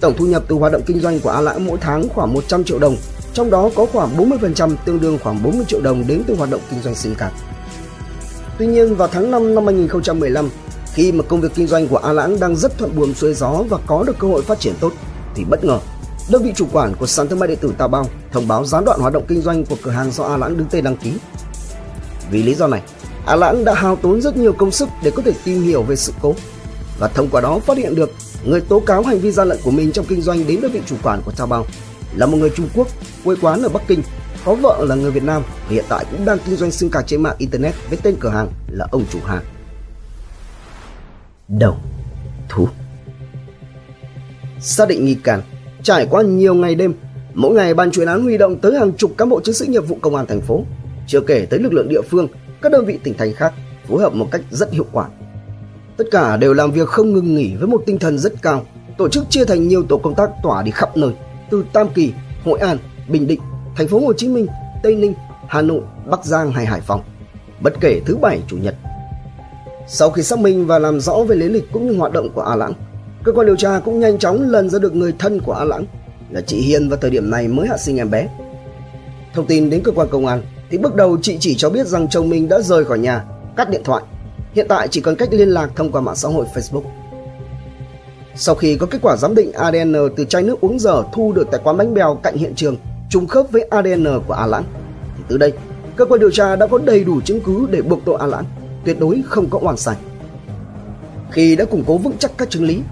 Tổng 0.00 0.14
thu 0.18 0.26
nhập 0.26 0.44
từ 0.48 0.56
hoạt 0.56 0.72
động 0.72 0.82
kinh 0.86 1.00
doanh 1.00 1.20
của 1.20 1.30
A 1.30 1.40
Lãng 1.40 1.66
mỗi 1.66 1.78
tháng 1.80 2.08
khoảng 2.08 2.34
100 2.34 2.64
triệu 2.64 2.78
đồng, 2.78 2.96
trong 3.34 3.50
đó 3.50 3.70
có 3.74 3.86
khoảng 3.86 4.16
40% 4.16 4.76
tương 4.84 5.00
đương 5.00 5.18
khoảng 5.22 5.42
40 5.42 5.64
triệu 5.68 5.80
đồng 5.80 6.04
đến 6.06 6.22
từ 6.26 6.34
hoạt 6.34 6.50
động 6.50 6.60
kinh 6.70 6.82
doanh 6.82 6.94
sim 6.94 7.14
card. 7.14 7.34
Tuy 8.58 8.66
nhiên 8.66 8.94
vào 8.94 9.08
tháng 9.08 9.30
5 9.30 9.54
năm 9.54 9.66
2015, 9.66 10.50
khi 10.94 11.12
mà 11.12 11.24
công 11.28 11.40
việc 11.40 11.54
kinh 11.54 11.66
doanh 11.66 11.88
của 11.88 11.96
A 11.96 12.12
Lãng 12.12 12.40
đang 12.40 12.56
rất 12.56 12.78
thuận 12.78 12.96
buồm 12.96 13.14
xuôi 13.14 13.34
gió 13.34 13.64
và 13.68 13.78
có 13.86 14.04
được 14.06 14.18
cơ 14.18 14.28
hội 14.28 14.42
phát 14.42 14.60
triển 14.60 14.74
tốt, 14.80 14.92
thì 15.34 15.44
bất 15.44 15.64
ngờ 15.64 15.78
đơn 16.30 16.42
vị 16.42 16.52
chủ 16.56 16.66
quản 16.72 16.94
của 16.94 17.06
sàn 17.06 17.28
thương 17.28 17.38
mại 17.38 17.48
điện 17.48 17.58
tử 17.60 17.72
Tào 17.78 17.88
Bao 17.88 18.06
thông 18.32 18.48
báo 18.48 18.64
gián 18.64 18.84
đoạn 18.84 19.00
hoạt 19.00 19.12
động 19.12 19.24
kinh 19.28 19.42
doanh 19.42 19.64
của 19.64 19.76
cửa 19.82 19.90
hàng 19.90 20.10
do 20.10 20.24
A 20.24 20.36
Lãng 20.36 20.56
đứng 20.56 20.66
tên 20.70 20.84
đăng 20.84 20.96
ký. 20.96 21.12
Vì 22.30 22.42
lý 22.42 22.54
do 22.54 22.66
này, 22.66 22.82
A 23.26 23.36
Lãng 23.36 23.64
đã 23.64 23.74
hao 23.74 23.96
tốn 23.96 24.20
rất 24.20 24.36
nhiều 24.36 24.52
công 24.52 24.70
sức 24.70 24.88
để 25.02 25.10
có 25.10 25.22
thể 25.22 25.32
tìm 25.44 25.62
hiểu 25.62 25.82
về 25.82 25.96
sự 25.96 26.12
cố 26.22 26.34
và 26.98 27.08
thông 27.08 27.28
qua 27.28 27.40
đó 27.40 27.58
phát 27.58 27.76
hiện 27.76 27.94
được 27.94 28.10
người 28.44 28.60
tố 28.60 28.80
cáo 28.80 29.02
hành 29.02 29.18
vi 29.18 29.30
gian 29.30 29.48
lận 29.48 29.58
của 29.64 29.70
mình 29.70 29.92
trong 29.92 30.06
kinh 30.06 30.22
doanh 30.22 30.46
đến 30.46 30.60
đơn 30.60 30.72
vị 30.72 30.80
chủ 30.86 30.96
quản 31.02 31.22
của 31.24 31.32
taobao 31.32 31.66
là 32.18 32.26
một 32.26 32.36
người 32.36 32.50
Trung 32.50 32.68
Quốc 32.74 32.88
quê 33.24 33.36
quán 33.40 33.62
ở 33.62 33.68
Bắc 33.68 33.82
Kinh 33.88 34.02
có 34.44 34.54
vợ 34.54 34.84
là 34.88 34.94
người 34.94 35.10
Việt 35.10 35.22
Nam 35.22 35.42
và 35.46 35.70
hiện 35.70 35.84
tại 35.88 36.04
cũng 36.10 36.24
đang 36.24 36.38
kinh 36.46 36.56
doanh 36.56 36.70
sim 36.70 36.90
cạc 36.90 37.06
trên 37.06 37.22
mạng 37.22 37.36
internet 37.38 37.74
với 37.88 37.98
tên 38.02 38.16
cửa 38.20 38.28
hàng 38.28 38.48
là 38.68 38.86
ông 38.90 39.04
chủ 39.10 39.18
hàng. 39.24 39.44
Đầu 41.48 41.76
thú 42.48 42.68
Xác 44.60 44.88
định 44.88 45.04
nghi 45.04 45.14
can 45.14 45.42
Trải 45.82 46.06
qua 46.10 46.22
nhiều 46.22 46.54
ngày 46.54 46.74
đêm, 46.74 46.94
mỗi 47.34 47.54
ngày 47.54 47.74
ban 47.74 47.90
chuyên 47.90 48.06
án 48.06 48.22
huy 48.22 48.38
động 48.38 48.56
tới 48.56 48.78
hàng 48.78 48.92
chục 48.92 49.10
cán 49.18 49.28
bộ 49.28 49.40
chiến 49.40 49.54
sĩ 49.54 49.66
nghiệp 49.66 49.88
vụ 49.88 49.98
công 50.00 50.14
an 50.14 50.26
thành 50.26 50.40
phố, 50.40 50.64
chưa 51.06 51.20
kể 51.20 51.46
tới 51.50 51.60
lực 51.60 51.72
lượng 51.72 51.88
địa 51.88 52.02
phương, 52.02 52.28
các 52.62 52.72
đơn 52.72 52.84
vị 52.84 52.98
tỉnh 53.02 53.14
thành 53.18 53.34
khác 53.34 53.52
phối 53.88 54.02
hợp 54.02 54.14
một 54.14 54.28
cách 54.30 54.40
rất 54.50 54.72
hiệu 54.72 54.86
quả. 54.92 55.08
Tất 55.96 56.04
cả 56.10 56.36
đều 56.36 56.54
làm 56.54 56.72
việc 56.72 56.88
không 56.88 57.12
ngừng 57.12 57.34
nghỉ 57.34 57.54
với 57.56 57.68
một 57.68 57.82
tinh 57.86 57.98
thần 57.98 58.18
rất 58.18 58.32
cao, 58.42 58.66
tổ 58.98 59.08
chức 59.08 59.24
chia 59.30 59.44
thành 59.44 59.68
nhiều 59.68 59.82
tổ 59.82 59.98
công 59.98 60.14
tác 60.14 60.30
tỏa 60.42 60.62
đi 60.62 60.70
khắp 60.70 60.96
nơi, 60.96 61.12
từ 61.50 61.64
Tam 61.72 61.88
Kỳ, 61.88 62.12
Hội 62.44 62.58
An, 62.58 62.78
Bình 63.08 63.26
Định, 63.26 63.40
thành 63.76 63.88
phố 63.88 64.00
Hồ 64.00 64.12
Chí 64.12 64.28
Minh, 64.28 64.46
Tây 64.82 64.94
Ninh, 64.94 65.14
Hà 65.48 65.62
Nội, 65.62 65.80
Bắc 66.06 66.24
Giang 66.24 66.52
hay 66.52 66.66
Hải 66.66 66.80
Phòng, 66.80 67.02
bất 67.60 67.72
kể 67.80 68.00
thứ 68.06 68.16
bảy 68.16 68.40
chủ 68.48 68.56
nhật. 68.56 68.74
Sau 69.88 70.10
khi 70.10 70.22
xác 70.22 70.38
minh 70.38 70.66
và 70.66 70.78
làm 70.78 71.00
rõ 71.00 71.16
về 71.28 71.36
lý 71.36 71.48
lịch 71.48 71.72
cũng 71.72 71.86
như 71.86 71.98
hoạt 71.98 72.12
động 72.12 72.28
của 72.34 72.42
A 72.42 72.56
Lãng, 72.56 72.72
cơ 73.24 73.32
quan 73.32 73.46
điều 73.46 73.56
tra 73.56 73.80
cũng 73.84 74.00
nhanh 74.00 74.18
chóng 74.18 74.50
lần 74.50 74.70
ra 74.70 74.78
được 74.78 74.94
người 74.94 75.14
thân 75.18 75.40
của 75.40 75.52
A 75.52 75.64
Lãng 75.64 75.84
là 76.30 76.40
chị 76.40 76.56
Hiền 76.56 76.88
vào 76.88 76.98
thời 77.02 77.10
điểm 77.10 77.30
này 77.30 77.48
mới 77.48 77.68
hạ 77.68 77.76
sinh 77.76 77.96
em 77.96 78.10
bé. 78.10 78.28
Thông 79.34 79.46
tin 79.46 79.70
đến 79.70 79.82
cơ 79.82 79.92
quan 79.92 80.08
công 80.10 80.26
an 80.26 80.42
thì 80.70 80.78
bước 80.78 80.94
đầu 80.94 81.18
chị 81.22 81.36
chỉ 81.40 81.54
cho 81.54 81.70
biết 81.70 81.86
rằng 81.86 82.08
chồng 82.08 82.28
mình 82.28 82.48
đã 82.48 82.60
rời 82.60 82.84
khỏi 82.84 82.98
nhà, 82.98 83.24
cắt 83.56 83.70
điện 83.70 83.82
thoại. 83.84 84.02
Hiện 84.52 84.66
tại 84.68 84.88
chỉ 84.88 85.00
còn 85.00 85.16
cách 85.16 85.28
liên 85.32 85.48
lạc 85.48 85.70
thông 85.76 85.92
qua 85.92 86.00
mạng 86.00 86.16
xã 86.16 86.28
hội 86.28 86.46
Facebook. 86.54 86.82
Sau 88.40 88.54
khi 88.54 88.76
có 88.76 88.86
kết 88.86 88.98
quả 89.02 89.16
giám 89.16 89.34
định 89.34 89.52
ADN 89.52 89.94
từ 90.16 90.24
chai 90.24 90.42
nước 90.42 90.60
uống 90.60 90.78
dở 90.78 91.02
thu 91.12 91.32
được 91.32 91.48
tại 91.50 91.60
quán 91.64 91.76
bánh 91.76 91.94
bèo 91.94 92.14
cạnh 92.14 92.36
hiện 92.36 92.54
trường 92.54 92.76
trùng 93.10 93.26
khớp 93.26 93.50
với 93.50 93.62
ADN 93.62 94.06
của 94.26 94.34
A 94.34 94.46
Lãng, 94.46 94.64
thì 95.16 95.22
từ 95.28 95.38
đây 95.38 95.52
cơ 95.96 96.04
quan 96.04 96.20
điều 96.20 96.30
tra 96.30 96.56
đã 96.56 96.66
có 96.66 96.78
đầy 96.78 97.04
đủ 97.04 97.20
chứng 97.20 97.40
cứ 97.40 97.66
để 97.70 97.82
buộc 97.82 98.04
tội 98.04 98.16
A 98.20 98.26
Lãng, 98.26 98.44
tuyệt 98.84 99.00
đối 99.00 99.22
không 99.26 99.50
có 99.50 99.58
oan 99.62 99.76
sai. 99.76 99.96
Khi 101.30 101.56
đã 101.56 101.64
củng 101.64 101.84
cố 101.86 101.98
vững 101.98 102.18
chắc 102.18 102.30
các 102.38 102.50
chứng 102.50 102.64
lý, 102.64 102.82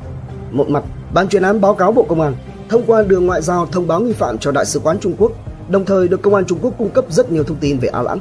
một 0.51 0.69
mặt, 0.69 0.85
ban 1.15 1.29
chuyên 1.29 1.43
án 1.43 1.61
báo 1.61 1.75
cáo 1.75 1.93
Bộ 1.93 2.03
Công 2.09 2.21
an 2.21 2.35
thông 2.69 2.83
qua 2.87 3.03
đường 3.03 3.27
ngoại 3.27 3.43
giao 3.43 3.67
thông 3.67 3.87
báo 3.87 4.01
nghi 4.01 4.13
phạm 4.13 4.39
cho 4.39 4.53
Đại 4.53 4.67
sứ 4.67 4.81
quán 4.81 4.99
Trung 4.99 5.15
Quốc, 5.19 5.33
đồng 5.69 5.85
thời 5.85 6.09
được 6.09 6.23
Công 6.23 6.35
an 6.35 6.45
Trung 6.45 6.59
Quốc 6.63 6.75
cung 6.79 6.91
cấp 6.91 7.05
rất 7.11 7.33
nhiều 7.33 7.45
thông 7.45 7.59
tin 7.59 7.79
về 7.79 7.89
A 7.89 8.03
Lãng. 8.03 8.21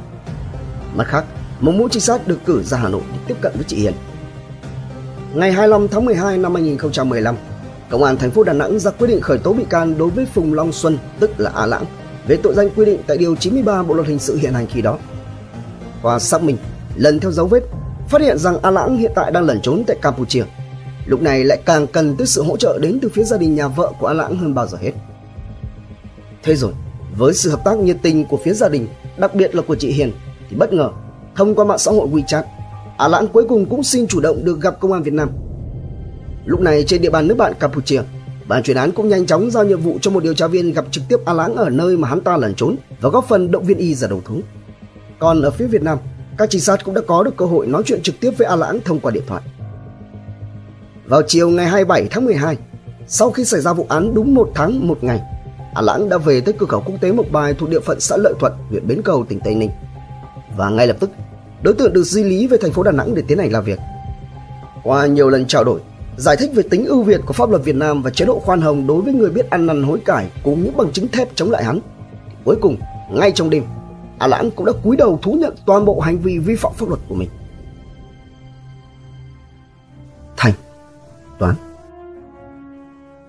Mặt 0.96 1.04
khác, 1.06 1.24
một 1.60 1.72
mũi 1.72 1.88
trinh 1.92 2.02
sát 2.02 2.28
được 2.28 2.38
cử 2.46 2.62
ra 2.62 2.78
Hà 2.78 2.88
Nội 2.88 3.02
để 3.12 3.18
tiếp 3.26 3.36
cận 3.40 3.52
với 3.54 3.64
chị 3.68 3.76
Hiền. 3.76 3.92
Ngày 5.36 5.52
25 5.52 5.88
tháng 5.88 6.04
12 6.04 6.38
năm 6.38 6.54
2015, 6.54 7.36
Công 7.90 8.04
an 8.04 8.16
thành 8.16 8.30
phố 8.30 8.42
Đà 8.42 8.52
Nẵng 8.52 8.78
ra 8.78 8.90
quyết 8.90 9.06
định 9.06 9.20
khởi 9.20 9.38
tố 9.38 9.52
bị 9.52 9.64
can 9.70 9.98
đối 9.98 10.10
với 10.10 10.26
Phùng 10.26 10.54
Long 10.54 10.72
Xuân, 10.72 10.98
tức 11.20 11.30
là 11.38 11.50
A 11.54 11.66
Lãng, 11.66 11.84
về 12.26 12.36
tội 12.42 12.54
danh 12.54 12.70
quy 12.76 12.84
định 12.84 13.00
tại 13.06 13.16
điều 13.16 13.36
93 13.36 13.82
Bộ 13.82 13.94
luật 13.94 14.08
hình 14.08 14.18
sự 14.18 14.36
hiện 14.36 14.52
hành 14.52 14.66
khi 14.66 14.82
đó. 14.82 14.98
Qua 16.02 16.18
xác 16.18 16.42
minh, 16.42 16.56
lần 16.94 17.20
theo 17.20 17.32
dấu 17.32 17.46
vết, 17.46 17.62
phát 18.08 18.20
hiện 18.20 18.38
rằng 18.38 18.58
A 18.62 18.70
Lãng 18.70 18.96
hiện 18.96 19.12
tại 19.14 19.30
đang 19.30 19.44
lẩn 19.44 19.60
trốn 19.60 19.84
tại 19.86 19.96
Campuchia 20.02 20.44
lúc 21.06 21.22
này 21.22 21.44
lại 21.44 21.58
càng 21.64 21.86
cần 21.86 22.16
tới 22.16 22.26
sự 22.26 22.42
hỗ 22.42 22.56
trợ 22.56 22.78
đến 22.82 22.98
từ 23.02 23.08
phía 23.08 23.24
gia 23.24 23.36
đình 23.36 23.54
nhà 23.54 23.68
vợ 23.68 23.92
của 24.00 24.06
A 24.06 24.12
Lãng 24.12 24.36
hơn 24.36 24.54
bao 24.54 24.66
giờ 24.66 24.78
hết. 24.80 24.92
Thế 26.42 26.56
rồi, 26.56 26.72
với 27.16 27.34
sự 27.34 27.50
hợp 27.50 27.64
tác 27.64 27.78
nhiệt 27.78 27.96
tình 28.02 28.24
của 28.24 28.38
phía 28.44 28.52
gia 28.52 28.68
đình, 28.68 28.88
đặc 29.16 29.34
biệt 29.34 29.54
là 29.54 29.62
của 29.62 29.74
chị 29.74 29.92
Hiền, 29.92 30.12
thì 30.50 30.56
bất 30.56 30.72
ngờ, 30.72 30.90
thông 31.36 31.54
qua 31.54 31.64
mạng 31.64 31.78
xã 31.78 31.90
hội 31.90 32.08
WeChat, 32.08 32.42
À, 32.98 33.04
A 33.04 33.08
Lãng 33.08 33.28
cuối 33.28 33.44
cùng 33.48 33.66
cũng 33.66 33.82
xin 33.82 34.06
chủ 34.06 34.20
động 34.20 34.44
được 34.44 34.60
gặp 34.60 34.80
công 34.80 34.92
an 34.92 35.02
Việt 35.02 35.14
Nam. 35.14 35.30
Lúc 36.44 36.60
này 36.60 36.84
trên 36.86 37.02
địa 37.02 37.10
bàn 37.10 37.26
nước 37.26 37.34
bạn 37.34 37.52
Campuchia, 37.60 38.02
ban 38.48 38.62
chuyên 38.62 38.76
án 38.76 38.92
cũng 38.92 39.08
nhanh 39.08 39.26
chóng 39.26 39.50
giao 39.50 39.64
nhiệm 39.64 39.80
vụ 39.80 39.98
cho 40.00 40.10
một 40.10 40.22
điều 40.22 40.34
tra 40.34 40.46
viên 40.46 40.72
gặp 40.72 40.84
trực 40.90 41.04
tiếp 41.08 41.16
A 41.24 41.32
Lãng 41.32 41.56
ở 41.56 41.70
nơi 41.70 41.96
mà 41.96 42.08
hắn 42.08 42.20
ta 42.20 42.36
lẩn 42.36 42.54
trốn 42.54 42.76
và 43.00 43.10
góp 43.10 43.28
phần 43.28 43.50
động 43.50 43.64
viên 43.64 43.78
y 43.78 43.94
ra 43.94 44.08
đầu 44.08 44.20
thú. 44.24 44.40
Còn 45.18 45.42
ở 45.42 45.50
phía 45.50 45.66
Việt 45.66 45.82
Nam, 45.82 45.98
các 46.38 46.50
trinh 46.50 46.60
sát 46.60 46.84
cũng 46.84 46.94
đã 46.94 47.00
có 47.06 47.22
được 47.22 47.36
cơ 47.36 47.44
hội 47.44 47.66
nói 47.66 47.82
chuyện 47.86 48.02
trực 48.02 48.20
tiếp 48.20 48.30
với 48.38 48.46
A 48.46 48.56
Lãng 48.56 48.80
thông 48.84 49.00
qua 49.00 49.10
điện 49.10 49.24
thoại. 49.26 49.42
Vào 51.06 51.22
chiều 51.26 51.48
ngày 51.48 51.66
27 51.66 52.08
tháng 52.10 52.24
12, 52.24 52.56
sau 53.06 53.30
khi 53.30 53.44
xảy 53.44 53.60
ra 53.60 53.72
vụ 53.72 53.86
án 53.88 54.14
đúng 54.14 54.34
một 54.34 54.50
tháng 54.54 54.88
một 54.88 55.04
ngày, 55.04 55.20
A 55.74 55.82
Lãng 55.82 56.08
đã 56.08 56.18
về 56.18 56.40
tới 56.40 56.54
cửa 56.58 56.66
khẩu 56.66 56.82
quốc 56.86 56.94
tế 57.00 57.12
Mộc 57.12 57.26
Bài 57.32 57.54
thuộc 57.54 57.70
địa 57.70 57.80
phận 57.80 58.00
xã 58.00 58.16
Lợi 58.16 58.34
Thuận, 58.40 58.52
huyện 58.70 58.86
Bến 58.86 59.02
Cầu, 59.04 59.24
tỉnh 59.28 59.40
Tây 59.40 59.54
Ninh. 59.54 59.70
Và 60.56 60.68
ngay 60.70 60.86
lập 60.86 60.96
tức, 61.00 61.10
đối 61.66 61.74
tượng 61.74 61.92
được 61.92 62.02
di 62.02 62.24
lý 62.24 62.46
về 62.46 62.56
thành 62.60 62.72
phố 62.72 62.82
Đà 62.82 62.92
Nẵng 62.92 63.14
để 63.14 63.22
tiến 63.28 63.38
hành 63.38 63.52
làm 63.52 63.64
việc. 63.64 63.78
Qua 64.82 65.06
nhiều 65.06 65.28
lần 65.28 65.46
trao 65.46 65.64
đổi, 65.64 65.80
giải 66.16 66.36
thích 66.36 66.50
về 66.54 66.62
tính 66.70 66.86
ưu 66.86 67.02
việt 67.02 67.20
của 67.26 67.32
pháp 67.32 67.50
luật 67.50 67.64
Việt 67.64 67.74
Nam 67.74 68.02
và 68.02 68.10
chế 68.10 68.24
độ 68.24 68.38
khoan 68.38 68.60
hồng 68.60 68.86
đối 68.86 69.02
với 69.02 69.14
người 69.14 69.30
biết 69.30 69.50
ăn 69.50 69.66
năn 69.66 69.82
hối 69.82 69.98
cải 70.04 70.30
cùng 70.44 70.64
những 70.64 70.76
bằng 70.76 70.92
chứng 70.92 71.08
thép 71.08 71.28
chống 71.34 71.50
lại 71.50 71.64
hắn. 71.64 71.80
Cuối 72.44 72.56
cùng, 72.60 72.76
ngay 73.12 73.32
trong 73.32 73.50
đêm, 73.50 73.64
A 74.18 74.26
Lãng 74.26 74.50
cũng 74.50 74.66
đã 74.66 74.72
cúi 74.84 74.96
đầu 74.96 75.18
thú 75.22 75.32
nhận 75.32 75.54
toàn 75.66 75.84
bộ 75.84 76.00
hành 76.00 76.18
vi 76.18 76.38
vi 76.38 76.56
phạm 76.56 76.72
pháp 76.76 76.88
luật 76.88 77.00
của 77.08 77.14
mình. 77.14 77.28
Thành 80.36 80.52
toán. 81.38 81.54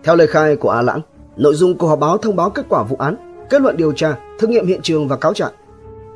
Theo 0.03 0.15
lời 0.15 0.27
khai 0.27 0.55
của 0.55 0.69
A 0.69 0.81
Lãng, 0.81 1.01
nội 1.37 1.55
dung 1.55 1.77
của 1.77 1.87
họp 1.87 1.99
báo 1.99 2.17
thông 2.17 2.35
báo 2.35 2.49
kết 2.49 2.65
quả 2.69 2.83
vụ 2.83 2.95
án, 2.99 3.45
kết 3.49 3.61
luận 3.61 3.77
điều 3.77 3.91
tra, 3.91 4.17
thực 4.39 4.49
nghiệm 4.49 4.67
hiện 4.67 4.81
trường 4.83 5.07
và 5.07 5.17
cáo 5.17 5.33
trạng. 5.33 5.51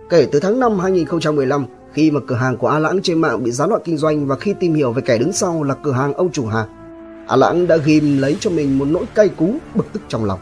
Kể 0.09 0.27
từ 0.31 0.39
tháng 0.39 0.59
5 0.59 0.79
2015, 0.79 1.65
khi 1.93 2.11
mà 2.11 2.19
cửa 2.27 2.35
hàng 2.35 2.57
của 2.57 2.67
A 2.67 2.79
Lãng 2.79 3.01
trên 3.01 3.21
mạng 3.21 3.43
bị 3.43 3.51
gián 3.51 3.69
đoạn 3.69 3.81
kinh 3.85 3.97
doanh 3.97 4.27
và 4.27 4.35
khi 4.35 4.53
tìm 4.59 4.73
hiểu 4.73 4.91
về 4.91 5.01
kẻ 5.01 5.17
đứng 5.17 5.33
sau 5.33 5.63
là 5.63 5.75
cửa 5.83 5.91
hàng 5.91 6.13
ông 6.13 6.31
chủ 6.31 6.45
Hà, 6.45 6.65
A 7.27 7.35
Lãng 7.35 7.67
đã 7.67 7.77
ghim 7.77 8.17
lấy 8.17 8.37
cho 8.39 8.49
mình 8.49 8.77
một 8.77 8.85
nỗi 8.85 9.05
cay 9.15 9.29
cú 9.29 9.55
bực 9.75 9.85
tức 9.93 10.01
trong 10.07 10.25
lòng. 10.25 10.39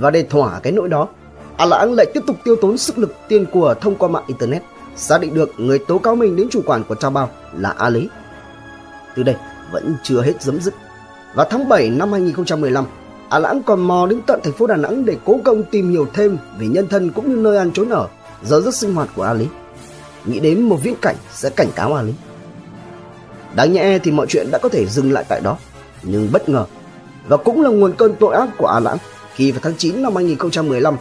Và 0.00 0.10
để 0.10 0.22
thỏa 0.22 0.60
cái 0.60 0.72
nỗi 0.72 0.88
đó, 0.88 1.08
A 1.56 1.66
Lãng 1.66 1.92
lại 1.92 2.06
tiếp 2.14 2.20
tục 2.26 2.36
tiêu 2.44 2.56
tốn 2.56 2.78
sức 2.78 2.98
lực 2.98 3.14
tiền 3.28 3.46
của 3.52 3.74
thông 3.80 3.94
qua 3.94 4.08
mạng 4.08 4.24
internet, 4.26 4.62
xác 4.96 5.20
định 5.20 5.34
được 5.34 5.50
người 5.58 5.78
tố 5.78 5.98
cáo 5.98 6.16
mình 6.16 6.36
đến 6.36 6.48
chủ 6.50 6.60
quản 6.66 6.84
của 6.88 6.94
Trao 6.94 7.10
Bao 7.10 7.30
là 7.58 7.74
A 7.78 7.88
Lý. 7.88 8.08
Từ 9.16 9.22
đây, 9.22 9.36
vẫn 9.72 9.94
chưa 10.02 10.22
hết 10.22 10.42
dấm 10.42 10.60
dứt. 10.60 10.74
Vào 11.34 11.46
tháng 11.50 11.68
7 11.68 11.90
năm 11.90 12.12
2015, 12.12 12.84
A 13.28 13.38
Lãng 13.38 13.62
còn 13.62 13.80
mò 13.80 14.06
đến 14.06 14.20
tận 14.26 14.40
thành 14.44 14.52
phố 14.52 14.66
Đà 14.66 14.76
Nẵng 14.76 15.04
để 15.04 15.16
cố 15.24 15.40
công 15.44 15.62
tìm 15.62 15.90
hiểu 15.90 16.06
thêm 16.14 16.38
về 16.58 16.66
nhân 16.66 16.86
thân 16.88 17.10
cũng 17.10 17.30
như 17.30 17.36
nơi 17.36 17.56
ăn 17.56 17.70
trốn 17.72 17.88
ở, 17.88 18.08
giờ 18.44 18.60
giấc 18.60 18.74
sinh 18.74 18.94
hoạt 18.94 19.08
của 19.16 19.22
A 19.22 19.34
Lý. 19.34 19.46
Nghĩ 20.24 20.40
đến 20.40 20.62
một 20.62 20.76
viễn 20.82 20.94
cảnh 21.02 21.16
sẽ 21.32 21.50
cảnh 21.50 21.68
cáo 21.76 21.94
A 21.94 22.02
Lý. 22.02 22.12
Đáng 23.54 23.72
nhẽ 23.72 23.98
thì 23.98 24.10
mọi 24.10 24.26
chuyện 24.28 24.46
đã 24.52 24.58
có 24.62 24.68
thể 24.68 24.86
dừng 24.86 25.12
lại 25.12 25.24
tại 25.28 25.40
đó, 25.40 25.56
nhưng 26.02 26.32
bất 26.32 26.48
ngờ 26.48 26.64
và 27.28 27.36
cũng 27.36 27.62
là 27.62 27.70
nguồn 27.70 27.92
cơn 27.92 28.14
tội 28.20 28.34
ác 28.34 28.48
của 28.58 28.66
A 28.66 28.80
Lãng 28.80 28.98
khi 29.34 29.52
vào 29.52 29.60
tháng 29.62 29.76
9 29.78 30.02
năm 30.02 30.14
2015, 30.14 30.96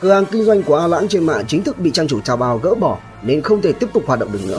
cửa 0.00 0.12
hàng 0.12 0.24
kinh 0.24 0.44
doanh 0.44 0.62
của 0.62 0.76
A 0.76 0.86
Lãng 0.86 1.08
trên 1.08 1.26
mạng 1.26 1.44
chính 1.48 1.62
thức 1.62 1.78
bị 1.78 1.90
trang 1.90 2.08
chủ 2.08 2.20
chào 2.20 2.36
bào 2.36 2.58
gỡ 2.58 2.74
bỏ 2.74 2.98
nên 3.22 3.42
không 3.42 3.62
thể 3.62 3.72
tiếp 3.72 3.86
tục 3.92 4.02
hoạt 4.06 4.20
động 4.20 4.32
được 4.32 4.46
nữa. 4.46 4.58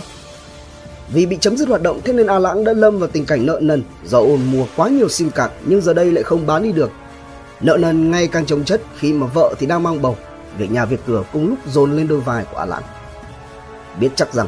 Vì 1.14 1.26
bị 1.26 1.38
chấm 1.42 1.58
dứt 1.58 1.68
hoạt 1.70 1.82
động 1.82 2.02
thế 2.04 2.14
nên 2.14 2.28
A 2.28 2.40
Lãng 2.40 2.64
đã 2.64 2.74
lâm 2.74 3.00
vào 3.00 3.10
tình 3.10 3.26
cảnh 3.26 3.46
nợ 3.46 3.60
nần 3.62 3.84
do 4.06 4.18
ôm 4.20 4.52
mua 4.52 4.66
quá 4.76 4.90
nhiều 4.90 5.10
sim 5.10 5.30
card 5.30 5.54
nhưng 5.66 5.82
giờ 5.82 5.94
đây 5.94 6.12
lại 6.12 6.24
không 6.24 6.48
bán 6.48 6.64
đi 6.64 6.72
được. 6.72 6.92
Nợ 7.62 7.78
nần 7.78 8.12
ngày 8.12 8.28
càng 8.28 8.46
chồng 8.46 8.64
chất 8.64 8.82
khi 8.98 9.14
mà 9.14 9.28
vợ 9.28 9.56
thì 9.60 9.66
đang 9.66 9.84
mang 9.84 10.02
bầu, 10.02 10.18
việc 10.58 10.72
nhà 10.72 10.86
việc 10.86 11.00
cửa 11.08 11.24
cùng 11.34 11.50
lúc 11.50 11.58
dồn 11.68 11.98
lên 11.98 12.08
đôi 12.08 12.20
vai 12.20 12.46
của 12.52 12.58
A 12.58 12.66
Lãng. 12.66 12.84
Biết 14.00 14.10
chắc 14.16 14.34
rằng 14.34 14.48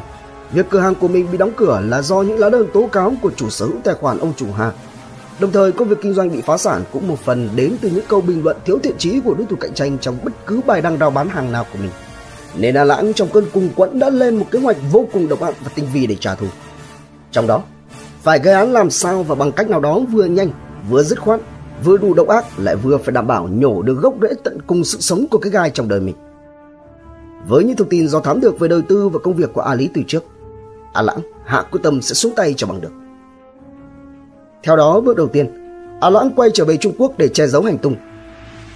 việc 0.52 0.66
cửa 0.70 0.78
hàng 0.78 0.94
của 0.94 1.08
mình 1.08 1.26
bị 1.32 1.38
đóng 1.38 1.52
cửa 1.56 1.80
là 1.84 2.02
do 2.02 2.22
những 2.22 2.38
lá 2.38 2.50
đơn 2.50 2.66
tố 2.72 2.88
cáo 2.92 3.12
của 3.22 3.30
chủ 3.36 3.50
sở 3.50 3.66
hữu 3.66 3.76
tài 3.84 3.94
khoản 3.94 4.18
ông 4.18 4.32
chủ 4.36 4.46
Hà. 4.56 4.72
Đồng 5.40 5.52
thời 5.52 5.72
công 5.72 5.88
việc 5.88 5.96
kinh 6.02 6.14
doanh 6.14 6.32
bị 6.32 6.40
phá 6.40 6.56
sản 6.56 6.82
cũng 6.92 7.08
một 7.08 7.18
phần 7.24 7.48
đến 7.56 7.76
từ 7.80 7.90
những 7.90 8.04
câu 8.08 8.20
bình 8.20 8.44
luận 8.44 8.56
thiếu 8.64 8.78
thiện 8.82 8.94
chí 8.98 9.20
của 9.20 9.34
đối 9.34 9.46
thủ 9.46 9.56
cạnh 9.60 9.74
tranh 9.74 9.98
trong 9.98 10.18
bất 10.24 10.32
cứ 10.46 10.60
bài 10.66 10.80
đăng 10.80 10.98
rao 10.98 11.10
bán 11.10 11.28
hàng 11.28 11.52
nào 11.52 11.66
của 11.72 11.78
mình. 11.78 11.90
Nên 12.56 12.74
A 12.74 12.84
Lãng 12.84 13.12
trong 13.12 13.28
cơn 13.28 13.44
cùng 13.52 13.68
quẫn 13.76 13.98
đã 13.98 14.10
lên 14.10 14.36
một 14.36 14.46
kế 14.50 14.58
hoạch 14.58 14.76
vô 14.92 15.06
cùng 15.12 15.28
độc 15.28 15.40
ác 15.40 15.54
và 15.64 15.70
tinh 15.74 15.86
vi 15.92 16.06
để 16.06 16.16
trả 16.20 16.34
thù. 16.34 16.46
Trong 17.32 17.46
đó, 17.46 17.62
phải 18.22 18.38
gây 18.38 18.54
án 18.54 18.72
làm 18.72 18.90
sao 18.90 19.22
và 19.22 19.34
bằng 19.34 19.52
cách 19.52 19.70
nào 19.70 19.80
đó 19.80 20.00
vừa 20.12 20.24
nhanh, 20.24 20.50
vừa 20.90 21.02
dứt 21.02 21.20
khoát, 21.20 21.40
vừa 21.84 21.96
đủ 21.96 22.14
độc 22.14 22.28
ác 22.28 22.44
lại 22.58 22.76
vừa 22.76 22.98
phải 22.98 23.12
đảm 23.12 23.26
bảo 23.26 23.48
nhổ 23.48 23.82
được 23.82 23.94
gốc 23.94 24.14
rễ 24.22 24.28
tận 24.44 24.58
cùng 24.66 24.84
sự 24.84 25.00
sống 25.00 25.26
của 25.30 25.38
cái 25.38 25.50
gai 25.50 25.70
trong 25.70 25.88
đời 25.88 26.00
mình. 26.00 26.14
Với 27.48 27.64
những 27.64 27.76
thông 27.76 27.88
tin 27.88 28.08
do 28.08 28.20
thám 28.20 28.40
được 28.40 28.58
về 28.58 28.68
đời 28.68 28.82
tư 28.88 29.08
và 29.08 29.18
công 29.18 29.34
việc 29.34 29.52
của 29.52 29.60
A 29.60 29.74
Lý 29.74 29.88
từ 29.94 30.02
trước, 30.06 30.24
A 30.92 31.02
Lãng 31.02 31.20
hạ 31.44 31.62
quyết 31.70 31.80
tâm 31.82 32.02
sẽ 32.02 32.14
xuống 32.14 32.32
tay 32.36 32.54
cho 32.56 32.66
bằng 32.66 32.80
được. 32.80 32.92
Theo 34.62 34.76
đó, 34.76 35.00
bước 35.00 35.16
đầu 35.16 35.28
tiên, 35.28 35.46
A 36.00 36.10
Lãng 36.10 36.30
quay 36.36 36.50
trở 36.54 36.64
về 36.64 36.76
Trung 36.76 36.92
Quốc 36.98 37.12
để 37.18 37.28
che 37.28 37.46
giấu 37.46 37.62
hành 37.62 37.78
tung. 37.78 37.94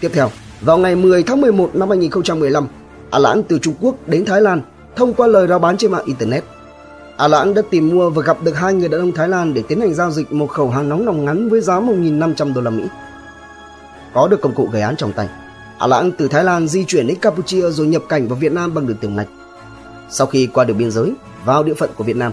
Tiếp 0.01 0.11
theo, 0.15 0.31
vào 0.61 0.79
ngày 0.79 0.97
10 0.97 1.23
tháng 1.23 1.41
11 1.41 1.71
năm 1.75 1.89
2015, 1.89 2.69
A 3.11 3.19
Lãng 3.19 3.43
từ 3.43 3.59
Trung 3.59 3.75
Quốc 3.81 3.95
đến 4.07 4.25
Thái 4.25 4.41
Lan 4.41 4.61
thông 4.97 5.15
qua 5.15 5.27
lời 5.27 5.47
rao 5.47 5.59
bán 5.59 5.77
trên 5.77 5.93
mạng 5.93 6.05
Internet. 6.07 6.45
A 7.17 7.29
Lãng 7.29 7.55
đã 7.55 7.63
tìm 7.71 7.89
mua 7.89 8.11
và 8.11 8.23
gặp 8.23 8.43
được 8.45 8.57
hai 8.57 8.75
người 8.75 8.89
đàn 8.89 9.01
ông 9.01 9.13
Thái 9.13 9.29
Lan 9.29 9.55
để 9.55 9.63
tiến 9.69 9.81
hành 9.81 9.95
giao 9.95 10.11
dịch 10.11 10.33
một 10.33 10.47
khẩu 10.47 10.71
hàng 10.71 10.89
nóng 10.89 11.05
nòng 11.05 11.25
ngắn 11.25 11.49
với 11.49 11.61
giá 11.61 11.81
1.500 11.81 12.55
đô 12.55 12.61
la 12.61 12.71
Mỹ. 12.71 12.85
Có 14.15 14.29
được 14.29 14.41
công 14.41 14.55
cụ 14.55 14.69
gây 14.73 14.83
án 14.83 14.97
trong 14.97 15.13
tay, 15.13 15.29
Ả 15.79 15.87
Lãng 15.87 16.13
từ 16.13 16.29
Thái 16.29 16.45
Lan 16.45 16.69
di 16.69 16.85
chuyển 16.85 17.07
đến 17.07 17.19
Campuchia 17.19 17.71
rồi 17.71 17.87
nhập 17.87 18.03
cảnh 18.09 18.29
vào 18.29 18.39
Việt 18.39 18.53
Nam 18.53 18.75
bằng 18.75 18.87
đường 18.87 18.97
tiểu 18.97 19.11
ngạch. 19.11 19.29
Sau 20.11 20.27
khi 20.27 20.47
qua 20.47 20.65
được 20.65 20.75
biên 20.75 20.91
giới, 20.91 21.13
vào 21.45 21.63
địa 21.63 21.75
phận 21.75 21.91
của 21.97 22.05
Việt 22.05 22.17
Nam, 22.17 22.33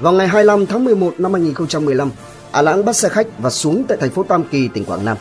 vào 0.00 0.12
ngày 0.12 0.28
25 0.28 0.66
tháng 0.66 0.84
11 0.84 1.14
năm 1.18 1.32
2015, 1.32 2.10
A 2.52 2.62
Lãng 2.62 2.84
bắt 2.84 2.96
xe 2.96 3.08
khách 3.08 3.26
và 3.38 3.50
xuống 3.50 3.84
tại 3.88 3.98
thành 4.00 4.10
phố 4.10 4.22
Tam 4.22 4.44
Kỳ, 4.44 4.68
tỉnh 4.68 4.84
Quảng 4.84 5.04
Nam. 5.04 5.16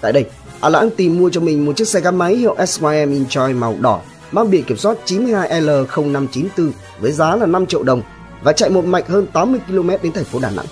Tại 0.00 0.12
đây, 0.12 0.24
A 0.60 0.68
Lãng 0.68 0.90
tìm 0.96 1.18
mua 1.18 1.30
cho 1.30 1.40
mình 1.40 1.66
một 1.66 1.76
chiếc 1.76 1.88
xe 1.88 2.00
gắn 2.00 2.16
máy 2.16 2.36
hiệu 2.36 2.56
SYM 2.66 3.24
Enjoy 3.24 3.58
màu 3.58 3.76
đỏ 3.80 4.00
mang 4.32 4.50
biển 4.50 4.64
kiểm 4.64 4.76
soát 4.76 4.96
92L0594 5.06 6.70
với 7.00 7.12
giá 7.12 7.36
là 7.36 7.46
5 7.46 7.66
triệu 7.66 7.82
đồng 7.82 8.02
và 8.42 8.52
chạy 8.52 8.70
một 8.70 8.84
mạch 8.84 9.08
hơn 9.08 9.26
80 9.32 9.60
km 9.68 9.88
đến 9.88 10.12
thành 10.12 10.24
phố 10.24 10.38
Đà 10.38 10.50
Nẵng. 10.50 10.66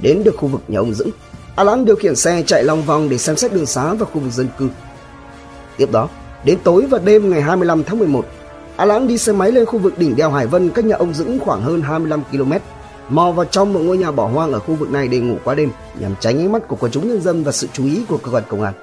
Đến 0.00 0.24
được 0.24 0.34
khu 0.36 0.48
vực 0.48 0.60
nhà 0.68 0.78
ông 0.78 0.94
Dũng, 0.94 1.10
A 1.56 1.64
Lãng 1.64 1.84
điều 1.84 1.96
khiển 1.96 2.16
xe 2.16 2.42
chạy 2.46 2.64
long 2.64 2.82
vòng 2.82 3.08
để 3.08 3.18
xem 3.18 3.36
xét 3.36 3.52
đường 3.52 3.66
xá 3.66 3.94
và 3.94 4.06
khu 4.06 4.20
vực 4.20 4.32
dân 4.32 4.48
cư. 4.58 4.68
Tiếp 5.76 5.88
đó, 5.92 6.08
đến 6.44 6.58
tối 6.64 6.86
và 6.90 6.98
đêm 6.98 7.30
ngày 7.30 7.40
25 7.42 7.84
tháng 7.84 7.98
11, 7.98 8.26
A 8.76 8.84
Lãng 8.84 9.06
đi 9.06 9.18
xe 9.18 9.32
máy 9.32 9.52
lên 9.52 9.64
khu 9.64 9.78
vực 9.78 9.98
đỉnh 9.98 10.16
đèo 10.16 10.30
Hải 10.30 10.46
Vân 10.46 10.70
cách 10.70 10.84
nhà 10.84 10.96
ông 10.96 11.14
Dũng 11.14 11.38
khoảng 11.38 11.62
hơn 11.62 11.82
25 11.82 12.22
km 12.32 12.52
mò 13.08 13.32
vào 13.32 13.44
trong 13.44 13.72
một 13.72 13.80
ngôi 13.80 13.98
nhà 13.98 14.10
bỏ 14.10 14.26
hoang 14.26 14.52
ở 14.52 14.58
khu 14.58 14.74
vực 14.74 14.90
này 14.90 15.08
để 15.08 15.18
ngủ 15.18 15.36
qua 15.44 15.54
đêm 15.54 15.70
nhằm 16.00 16.14
tránh 16.20 16.38
ánh 16.38 16.52
mắt 16.52 16.68
của 16.68 16.76
quần 16.76 16.92
chúng 16.92 17.08
nhân 17.08 17.22
dân 17.22 17.44
và 17.44 17.52
sự 17.52 17.66
chú 17.72 17.84
ý 17.84 18.04
của 18.08 18.16
cơ 18.16 18.30
quan 18.30 18.42
công 18.48 18.62
an. 18.62 18.74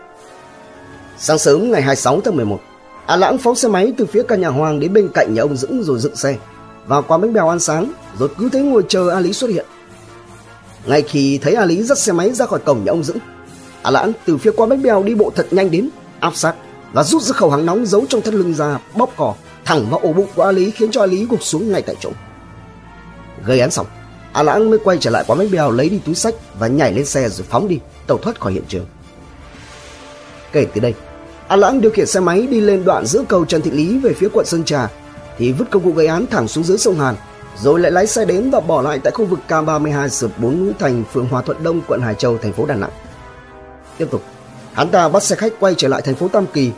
Sáng 1.17 1.37
sớm 1.37 1.71
ngày 1.71 1.81
26 1.81 2.21
tháng 2.21 2.35
11, 2.35 2.59
A 3.05 3.15
Lãng 3.15 3.37
phóng 3.37 3.55
xe 3.55 3.67
máy 3.67 3.93
từ 3.97 4.05
phía 4.05 4.23
căn 4.23 4.41
nhà 4.41 4.49
hoang 4.49 4.79
đến 4.79 4.93
bên 4.93 5.09
cạnh 5.13 5.33
nhà 5.33 5.41
ông 5.41 5.57
Dũng 5.57 5.83
rồi 5.83 5.99
dựng 5.99 6.15
xe, 6.15 6.37
vào 6.87 7.01
quán 7.01 7.21
bánh 7.21 7.33
bèo 7.33 7.49
ăn 7.49 7.59
sáng 7.59 7.91
rồi 8.19 8.29
cứ 8.37 8.49
thế 8.49 8.61
ngồi 8.61 8.83
chờ 8.87 9.09
A 9.09 9.19
Lý 9.19 9.33
xuất 9.33 9.49
hiện. 9.49 9.65
Ngay 10.85 11.01
khi 11.01 11.37
thấy 11.37 11.53
A 11.53 11.65
Lý 11.65 11.83
dắt 11.83 11.97
xe 11.97 12.11
máy 12.11 12.31
ra 12.31 12.45
khỏi 12.45 12.59
cổng 12.59 12.83
nhà 12.83 12.91
ông 12.91 13.03
Dũng, 13.03 13.17
A 13.81 13.91
Lãng 13.91 14.11
từ 14.25 14.37
phía 14.37 14.51
qua 14.51 14.67
bánh 14.67 14.81
bèo 14.81 15.03
đi 15.03 15.15
bộ 15.15 15.31
thật 15.35 15.47
nhanh 15.51 15.71
đến, 15.71 15.89
áp 16.19 16.35
sát 16.35 16.55
và 16.93 17.03
rút 17.03 17.21
ra 17.21 17.33
khẩu 17.33 17.49
hàng 17.49 17.65
nóng 17.65 17.85
giấu 17.85 18.05
trong 18.09 18.21
thắt 18.21 18.33
lưng 18.33 18.53
ra 18.53 18.79
bóp 18.95 19.09
cò 19.17 19.35
thẳng 19.65 19.89
vào 19.89 19.99
ổ 19.99 20.13
bụng 20.13 20.27
của 20.35 20.43
A 20.43 20.51
Lý 20.51 20.71
khiến 20.71 20.91
cho 20.91 21.03
A 21.03 21.05
Lý 21.05 21.25
gục 21.25 21.43
xuống 21.43 21.71
ngay 21.71 21.81
tại 21.81 21.95
chỗ. 21.99 22.09
Gây 23.45 23.59
án 23.59 23.71
xong, 23.71 23.87
A 24.33 24.43
Lãng 24.43 24.69
mới 24.69 24.79
quay 24.83 24.97
trở 24.97 25.09
lại 25.09 25.23
quán 25.27 25.39
bánh 25.39 25.51
bèo 25.51 25.71
lấy 25.71 25.89
đi 25.89 25.99
túi 26.05 26.15
sách 26.15 26.35
và 26.59 26.67
nhảy 26.67 26.93
lên 26.93 27.05
xe 27.05 27.29
rồi 27.29 27.47
phóng 27.49 27.67
đi, 27.67 27.79
tẩu 28.07 28.17
thoát 28.17 28.39
khỏi 28.39 28.53
hiện 28.53 28.63
trường. 28.67 28.85
Kể 30.51 30.67
từ 30.73 30.81
đây, 30.81 30.93
A 31.47 31.55
Lãng 31.55 31.81
điều 31.81 31.91
khiển 31.91 32.07
xe 32.07 32.19
máy 32.19 32.47
đi 32.47 32.61
lên 32.61 32.83
đoạn 32.85 33.05
giữa 33.05 33.23
cầu 33.29 33.45
Trần 33.45 33.61
Thị 33.61 33.71
Lý 33.71 33.97
về 33.97 34.13
phía 34.13 34.27
quận 34.33 34.45
Sơn 34.45 34.63
Trà 34.63 34.89
thì 35.37 35.51
vứt 35.51 35.65
công 35.71 35.83
cụ 35.83 35.91
gây 35.91 36.07
án 36.07 36.25
thẳng 36.27 36.47
xuống 36.47 36.63
dưới 36.63 36.77
sông 36.77 36.99
Hàn, 36.99 37.15
rồi 37.57 37.79
lại 37.79 37.91
lái 37.91 38.07
xe 38.07 38.25
đến 38.25 38.49
và 38.49 38.59
bỏ 38.59 38.81
lại 38.81 38.99
tại 39.03 39.11
khu 39.11 39.25
vực 39.25 39.39
K32 39.47 40.07
sượt 40.07 40.31
4 40.37 40.59
núi 40.59 40.73
thành 40.79 41.03
phường 41.11 41.27
Hòa 41.27 41.41
Thuận 41.41 41.63
Đông, 41.63 41.81
quận 41.87 42.01
Hải 42.01 42.15
Châu, 42.15 42.37
thành 42.37 42.53
phố 42.53 42.65
Đà 42.65 42.75
Nẵng. 42.75 42.91
Tiếp 43.97 44.07
tục, 44.11 44.23
hắn 44.73 44.89
ta 44.89 45.09
bắt 45.09 45.23
xe 45.23 45.35
khách 45.35 45.53
quay 45.59 45.73
trở 45.77 45.87
lại 45.87 46.01
thành 46.01 46.15
phố 46.15 46.27
Tam 46.27 46.45
Kỳ, 46.53 46.71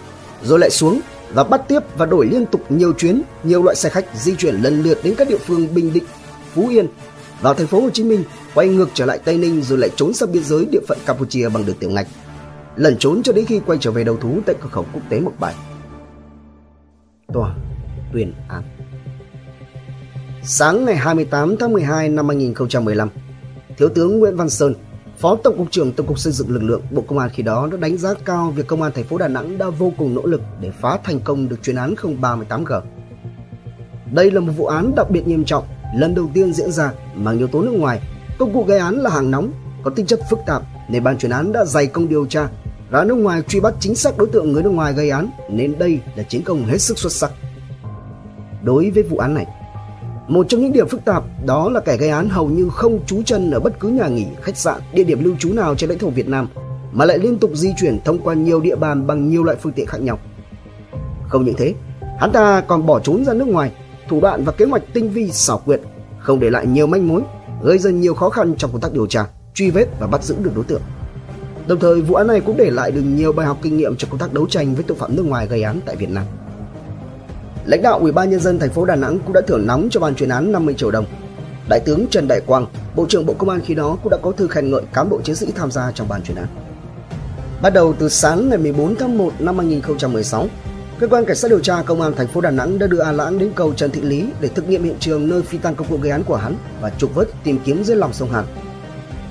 rồi 0.43 0.59
lại 0.59 0.69
xuống 0.69 0.99
và 1.33 1.43
bắt 1.43 1.61
tiếp 1.67 1.79
và 1.97 2.05
đổi 2.05 2.25
liên 2.25 2.45
tục 2.45 2.61
nhiều 2.69 2.93
chuyến, 2.93 3.21
nhiều 3.43 3.63
loại 3.63 3.75
xe 3.75 3.89
khách 3.89 4.05
di 4.13 4.35
chuyển 4.35 4.55
lần 4.55 4.81
lượt 4.83 4.99
đến 5.03 5.15
các 5.17 5.29
địa 5.29 5.37
phương 5.37 5.73
Bình 5.73 5.93
Định, 5.93 6.03
Phú 6.53 6.67
Yên, 6.67 6.87
vào 7.41 7.53
thành 7.53 7.67
phố 7.67 7.81
Hồ 7.81 7.89
Chí 7.89 8.03
Minh, 8.03 8.23
quay 8.53 8.67
ngược 8.67 8.89
trở 8.93 9.05
lại 9.05 9.19
Tây 9.25 9.37
Ninh 9.37 9.61
rồi 9.61 9.77
lại 9.77 9.89
trốn 9.95 10.13
sang 10.13 10.31
biên 10.31 10.43
giới 10.43 10.65
địa 10.71 10.79
phận 10.87 10.97
Campuchia 11.05 11.49
bằng 11.49 11.65
đường 11.65 11.77
tiểu 11.79 11.89
ngạch. 11.89 12.07
Lẩn 12.75 12.97
trốn 12.99 13.23
cho 13.23 13.33
đến 13.33 13.45
khi 13.45 13.61
quay 13.65 13.77
trở 13.81 13.91
về 13.91 14.03
đầu 14.03 14.17
thú 14.17 14.39
tại 14.45 14.55
cửa 14.61 14.69
khẩu 14.71 14.85
quốc 14.93 15.01
tế 15.09 15.19
Mộc 15.19 15.39
Bài. 15.39 15.55
Tòa 17.33 17.55
tuyên 18.13 18.33
án 18.49 18.63
Sáng 20.45 20.85
ngày 20.85 20.95
28 20.95 21.57
tháng 21.57 21.73
12 21.73 22.09
năm 22.09 22.27
2015, 22.27 23.09
Thiếu 23.77 23.89
tướng 23.89 24.19
Nguyễn 24.19 24.35
Văn 24.35 24.49
Sơn, 24.49 24.73
Phó 25.17 25.35
Tổng 25.43 25.57
cục 25.57 25.71
trưởng 25.71 25.91
Tổng 25.91 26.07
cục 26.07 26.19
Xây 26.19 26.33
dựng 26.33 26.49
Lực 26.49 26.63
lượng 26.63 26.81
Bộ 26.91 27.03
Công 27.07 27.19
an 27.19 27.29
khi 27.33 27.43
đó 27.43 27.67
đã 27.71 27.77
đánh 27.77 27.97
giá 27.97 28.13
cao 28.25 28.51
việc 28.51 28.67
Công 28.67 28.81
an 28.81 28.91
thành 28.95 29.03
phố 29.03 29.17
Đà 29.17 29.27
Nẵng 29.27 29.57
đã 29.57 29.69
vô 29.69 29.93
cùng 29.97 30.15
nỗ 30.15 30.25
lực 30.25 30.41
để 30.61 30.71
phá 30.81 30.99
thành 31.03 31.19
công 31.19 31.49
được 31.49 31.63
chuyên 31.63 31.75
án 31.75 31.93
038G. 31.93 32.81
Đây 34.13 34.31
là 34.31 34.39
một 34.39 34.51
vụ 34.57 34.65
án 34.65 34.95
đặc 34.95 35.09
biệt 35.09 35.27
nghiêm 35.27 35.45
trọng 35.45 35.63
lần 35.95 36.15
đầu 36.15 36.29
tiên 36.33 36.53
diễn 36.53 36.71
ra 36.71 36.91
mang 37.15 37.37
yếu 37.37 37.47
tố 37.47 37.61
nước 37.61 37.71
ngoài. 37.71 38.01
Công 38.39 38.53
cụ 38.53 38.63
gây 38.63 38.79
án 38.79 38.95
là 38.95 39.09
hàng 39.09 39.31
nóng, 39.31 39.51
có 39.83 39.91
tính 39.91 40.05
chất 40.05 40.19
phức 40.29 40.39
tạp 40.45 40.61
nên 40.89 41.03
ban 41.03 41.17
chuyên 41.17 41.31
án 41.31 41.51
đã 41.51 41.65
dày 41.65 41.87
công 41.87 42.09
điều 42.09 42.25
tra, 42.25 42.49
ra 42.91 43.03
nước 43.03 43.15
ngoài 43.15 43.41
truy 43.47 43.59
bắt 43.59 43.73
chính 43.79 43.95
xác 43.95 44.17
đối 44.17 44.27
tượng 44.27 44.51
người 44.51 44.63
nước 44.63 44.69
ngoài 44.69 44.93
gây 44.93 45.09
án 45.09 45.29
nên 45.49 45.79
đây 45.79 45.99
là 46.15 46.23
chiến 46.23 46.41
công 46.43 46.65
hết 46.65 46.77
sức 46.77 46.97
xuất 46.97 47.11
sắc. 47.11 47.31
Đối 48.63 48.91
với 48.91 49.03
vụ 49.03 49.17
án 49.17 49.33
này, 49.33 49.45
một 50.27 50.45
trong 50.49 50.61
những 50.61 50.73
điểm 50.73 50.87
phức 50.87 51.05
tạp 51.05 51.23
đó 51.45 51.69
là 51.69 51.79
kẻ 51.79 51.97
gây 51.97 52.09
án 52.09 52.29
hầu 52.29 52.47
như 52.47 52.69
không 52.69 53.05
trú 53.05 53.21
chân 53.23 53.51
ở 53.51 53.59
bất 53.59 53.79
cứ 53.79 53.87
nhà 53.87 54.07
nghỉ, 54.07 54.25
khách 54.41 54.57
sạn, 54.57 54.81
địa 54.93 55.03
điểm 55.03 55.23
lưu 55.23 55.35
trú 55.39 55.53
nào 55.53 55.75
trên 55.75 55.89
lãnh 55.89 55.99
thổ 55.99 56.09
Việt 56.09 56.27
Nam 56.27 56.47
mà 56.91 57.05
lại 57.05 57.19
liên 57.19 57.37
tục 57.37 57.51
di 57.53 57.73
chuyển 57.77 57.99
thông 58.05 58.19
qua 58.19 58.33
nhiều 58.33 58.61
địa 58.61 58.75
bàn 58.75 59.07
bằng 59.07 59.29
nhiều 59.29 59.43
loại 59.43 59.57
phương 59.61 59.73
tiện 59.73 59.85
khác 59.85 60.01
nhau. 60.01 60.19
Không 61.27 61.45
những 61.45 61.55
thế, 61.57 61.73
hắn 62.19 62.31
ta 62.31 62.61
còn 62.67 62.85
bỏ 62.85 62.99
trốn 62.99 63.25
ra 63.25 63.33
nước 63.33 63.47
ngoài 63.47 63.71
thủ 64.09 64.21
đoạn 64.21 64.43
và 64.43 64.51
kế 64.51 64.65
hoạch 64.65 64.83
tinh 64.93 65.09
vi 65.09 65.31
xảo 65.31 65.57
quyệt, 65.57 65.81
không 66.19 66.39
để 66.39 66.49
lại 66.49 66.65
nhiều 66.65 66.87
manh 66.87 67.07
mối, 67.07 67.21
gây 67.63 67.77
ra 67.77 67.91
nhiều 67.91 68.13
khó 68.13 68.29
khăn 68.29 68.55
trong 68.57 68.71
công 68.71 68.81
tác 68.81 68.93
điều 68.93 69.07
tra, 69.07 69.25
truy 69.53 69.69
vết 69.69 69.85
và 69.99 70.07
bắt 70.07 70.23
giữ 70.23 70.35
được 70.43 70.51
đối 70.55 70.65
tượng. 70.65 70.81
Đồng 71.67 71.79
thời 71.79 72.01
vụ 72.01 72.15
án 72.15 72.27
này 72.27 72.41
cũng 72.41 72.57
để 72.57 72.69
lại 72.69 72.91
được 72.91 73.01
nhiều 73.01 73.33
bài 73.33 73.45
học 73.47 73.57
kinh 73.61 73.77
nghiệm 73.77 73.95
cho 73.95 74.07
công 74.11 74.19
tác 74.19 74.33
đấu 74.33 74.47
tranh 74.47 74.75
với 74.75 74.83
tội 74.83 74.97
phạm 74.97 75.15
nước 75.15 75.25
ngoài 75.25 75.47
gây 75.47 75.63
án 75.63 75.79
tại 75.85 75.95
Việt 75.95 76.09
Nam. 76.09 76.25
Lãnh 77.65 77.81
đạo 77.81 77.99
Ủy 77.99 78.11
ban 78.11 78.29
nhân 78.29 78.39
dân 78.39 78.59
thành 78.59 78.69
phố 78.69 78.85
Đà 78.85 78.95
Nẵng 78.95 79.19
cũng 79.19 79.33
đã 79.33 79.41
thưởng 79.47 79.67
nóng 79.67 79.87
cho 79.91 79.99
ban 79.99 80.15
chuyên 80.15 80.29
án 80.29 80.51
50 80.51 80.75
triệu 80.77 80.91
đồng. 80.91 81.05
Đại 81.69 81.79
tướng 81.79 82.07
Trần 82.07 82.27
Đại 82.27 82.41
Quang, 82.45 82.65
Bộ 82.95 83.05
trưởng 83.09 83.25
Bộ 83.25 83.33
Công 83.33 83.49
an 83.49 83.61
khi 83.65 83.75
đó 83.75 83.97
cũng 84.03 84.09
đã 84.09 84.17
có 84.21 84.31
thư 84.31 84.47
khen 84.47 84.71
ngợi 84.71 84.81
cán 84.93 85.09
bộ 85.09 85.21
chiến 85.21 85.35
sĩ 85.35 85.51
tham 85.55 85.71
gia 85.71 85.91
trong 85.91 86.07
ban 86.07 86.23
chuyên 86.23 86.37
án. 86.37 86.47
Bắt 87.61 87.73
đầu 87.73 87.93
từ 87.99 88.09
sáng 88.09 88.49
ngày 88.49 88.57
14 88.57 88.95
tháng 88.95 89.17
1 89.17 89.33
năm 89.39 89.57
2016, 89.57 90.47
Cơ 90.99 91.07
quan 91.07 91.25
cảnh 91.25 91.35
sát 91.35 91.47
điều 91.47 91.59
tra 91.59 91.83
công 91.85 92.01
an 92.01 92.13
thành 92.15 92.27
phố 92.27 92.41
Đà 92.41 92.51
Nẵng 92.51 92.79
đã 92.79 92.87
đưa 92.87 92.99
A 92.99 93.11
Lãng 93.11 93.39
đến 93.39 93.51
cầu 93.55 93.73
Trần 93.73 93.91
Thị 93.91 94.01
Lý 94.01 94.25
để 94.41 94.47
thực 94.47 94.69
nghiệm 94.69 94.83
hiện 94.83 94.95
trường 94.99 95.29
nơi 95.29 95.41
phi 95.41 95.57
tăng 95.57 95.75
công 95.75 95.87
cụ 95.87 95.97
gây 96.01 96.11
án 96.11 96.23
của 96.23 96.35
hắn 96.35 96.55
và 96.81 96.89
trục 96.97 97.15
vớt 97.15 97.27
tìm 97.43 97.59
kiếm 97.65 97.83
dưới 97.83 97.97
lòng 97.97 98.13
sông 98.13 98.29
Hàn. 98.29 98.45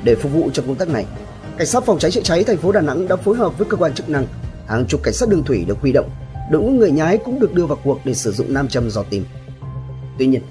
Để 0.04 0.14
phục 0.14 0.32
vụ 0.32 0.50
cho 0.52 0.62
công 0.66 0.76
tác 0.76 0.88
này, 0.88 1.06
cảnh 1.58 1.66
sát 1.66 1.84
phòng 1.84 1.98
cháy 1.98 2.10
chữa 2.10 2.20
cháy 2.20 2.44
thành 2.44 2.56
phố 2.56 2.72
Đà 2.72 2.80
Nẵng 2.80 3.08
đã 3.08 3.16
phối 3.16 3.36
hợp 3.36 3.58
với 3.58 3.66
cơ 3.70 3.76
quan 3.76 3.94
chức 3.94 4.08
năng, 4.08 4.26
hàng 4.66 4.86
chục 4.86 5.00
cảnh 5.02 5.14
sát 5.14 5.28
đường 5.28 5.44
thủy 5.44 5.64
được 5.68 5.80
huy 5.80 5.92
động, 5.92 6.10
đội 6.52 6.62
ngũ 6.62 6.70
người 6.70 6.90
nhái 6.90 7.18
cũng 7.18 7.40
được 7.40 7.54
đưa 7.54 7.66
vào 7.66 7.78
cuộc 7.84 8.00
để 8.04 8.14
sử 8.14 8.32
dụng 8.32 8.54
nam 8.54 8.68
châm 8.68 8.90
dò 8.90 9.02
tìm. 9.10 9.24
Tuy 10.18 10.26
nhiên, 10.26 10.42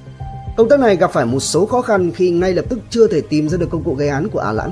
công 0.57 0.69
tác 0.69 0.79
này 0.79 0.95
gặp 0.95 1.11
phải 1.13 1.25
một 1.25 1.39
số 1.39 1.65
khó 1.65 1.81
khăn 1.81 2.11
khi 2.11 2.31
ngay 2.31 2.53
lập 2.53 2.65
tức 2.69 2.79
chưa 2.89 3.07
thể 3.07 3.21
tìm 3.21 3.49
ra 3.49 3.57
được 3.57 3.69
công 3.69 3.83
cụ 3.83 3.95
gây 3.95 4.09
án 4.09 4.29
của 4.29 4.39
Á 4.39 4.51
Lãng. 4.51 4.71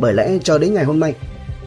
Bởi 0.00 0.14
lẽ 0.14 0.38
cho 0.44 0.58
đến 0.58 0.74
ngày 0.74 0.84
hôm 0.84 1.00
nay, 1.00 1.14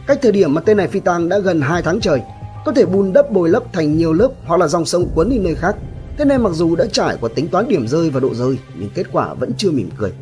cách 0.06 0.18
thời 0.22 0.32
điểm 0.32 0.54
mà 0.54 0.60
tên 0.60 0.76
này 0.76 0.88
phi 0.88 1.00
tang 1.00 1.28
đã 1.28 1.38
gần 1.38 1.60
2 1.60 1.82
tháng 1.82 2.00
trời 2.00 2.22
có 2.64 2.72
thể 2.72 2.86
bùn 2.86 3.12
đất 3.12 3.32
bồi 3.32 3.48
lấp 3.48 3.62
thành 3.72 3.96
nhiều 3.96 4.12
lớp 4.12 4.30
hoặc 4.44 4.60
là 4.60 4.68
dòng 4.68 4.86
sông 4.86 5.08
cuốn 5.14 5.30
đi 5.30 5.38
nơi 5.38 5.54
khác 5.54 5.76
Thế 6.18 6.24
nên 6.24 6.42
mặc 6.42 6.52
dù 6.52 6.76
đã 6.76 6.84
trải 6.92 7.16
qua 7.20 7.30
tính 7.34 7.48
toán 7.48 7.68
điểm 7.68 7.88
rơi 7.88 8.10
và 8.10 8.20
độ 8.20 8.34
rơi 8.34 8.58
nhưng 8.74 8.90
kết 8.94 9.06
quả 9.12 9.34
vẫn 9.34 9.52
chưa 9.56 9.70
mỉm 9.70 9.90
cười. 9.96 10.12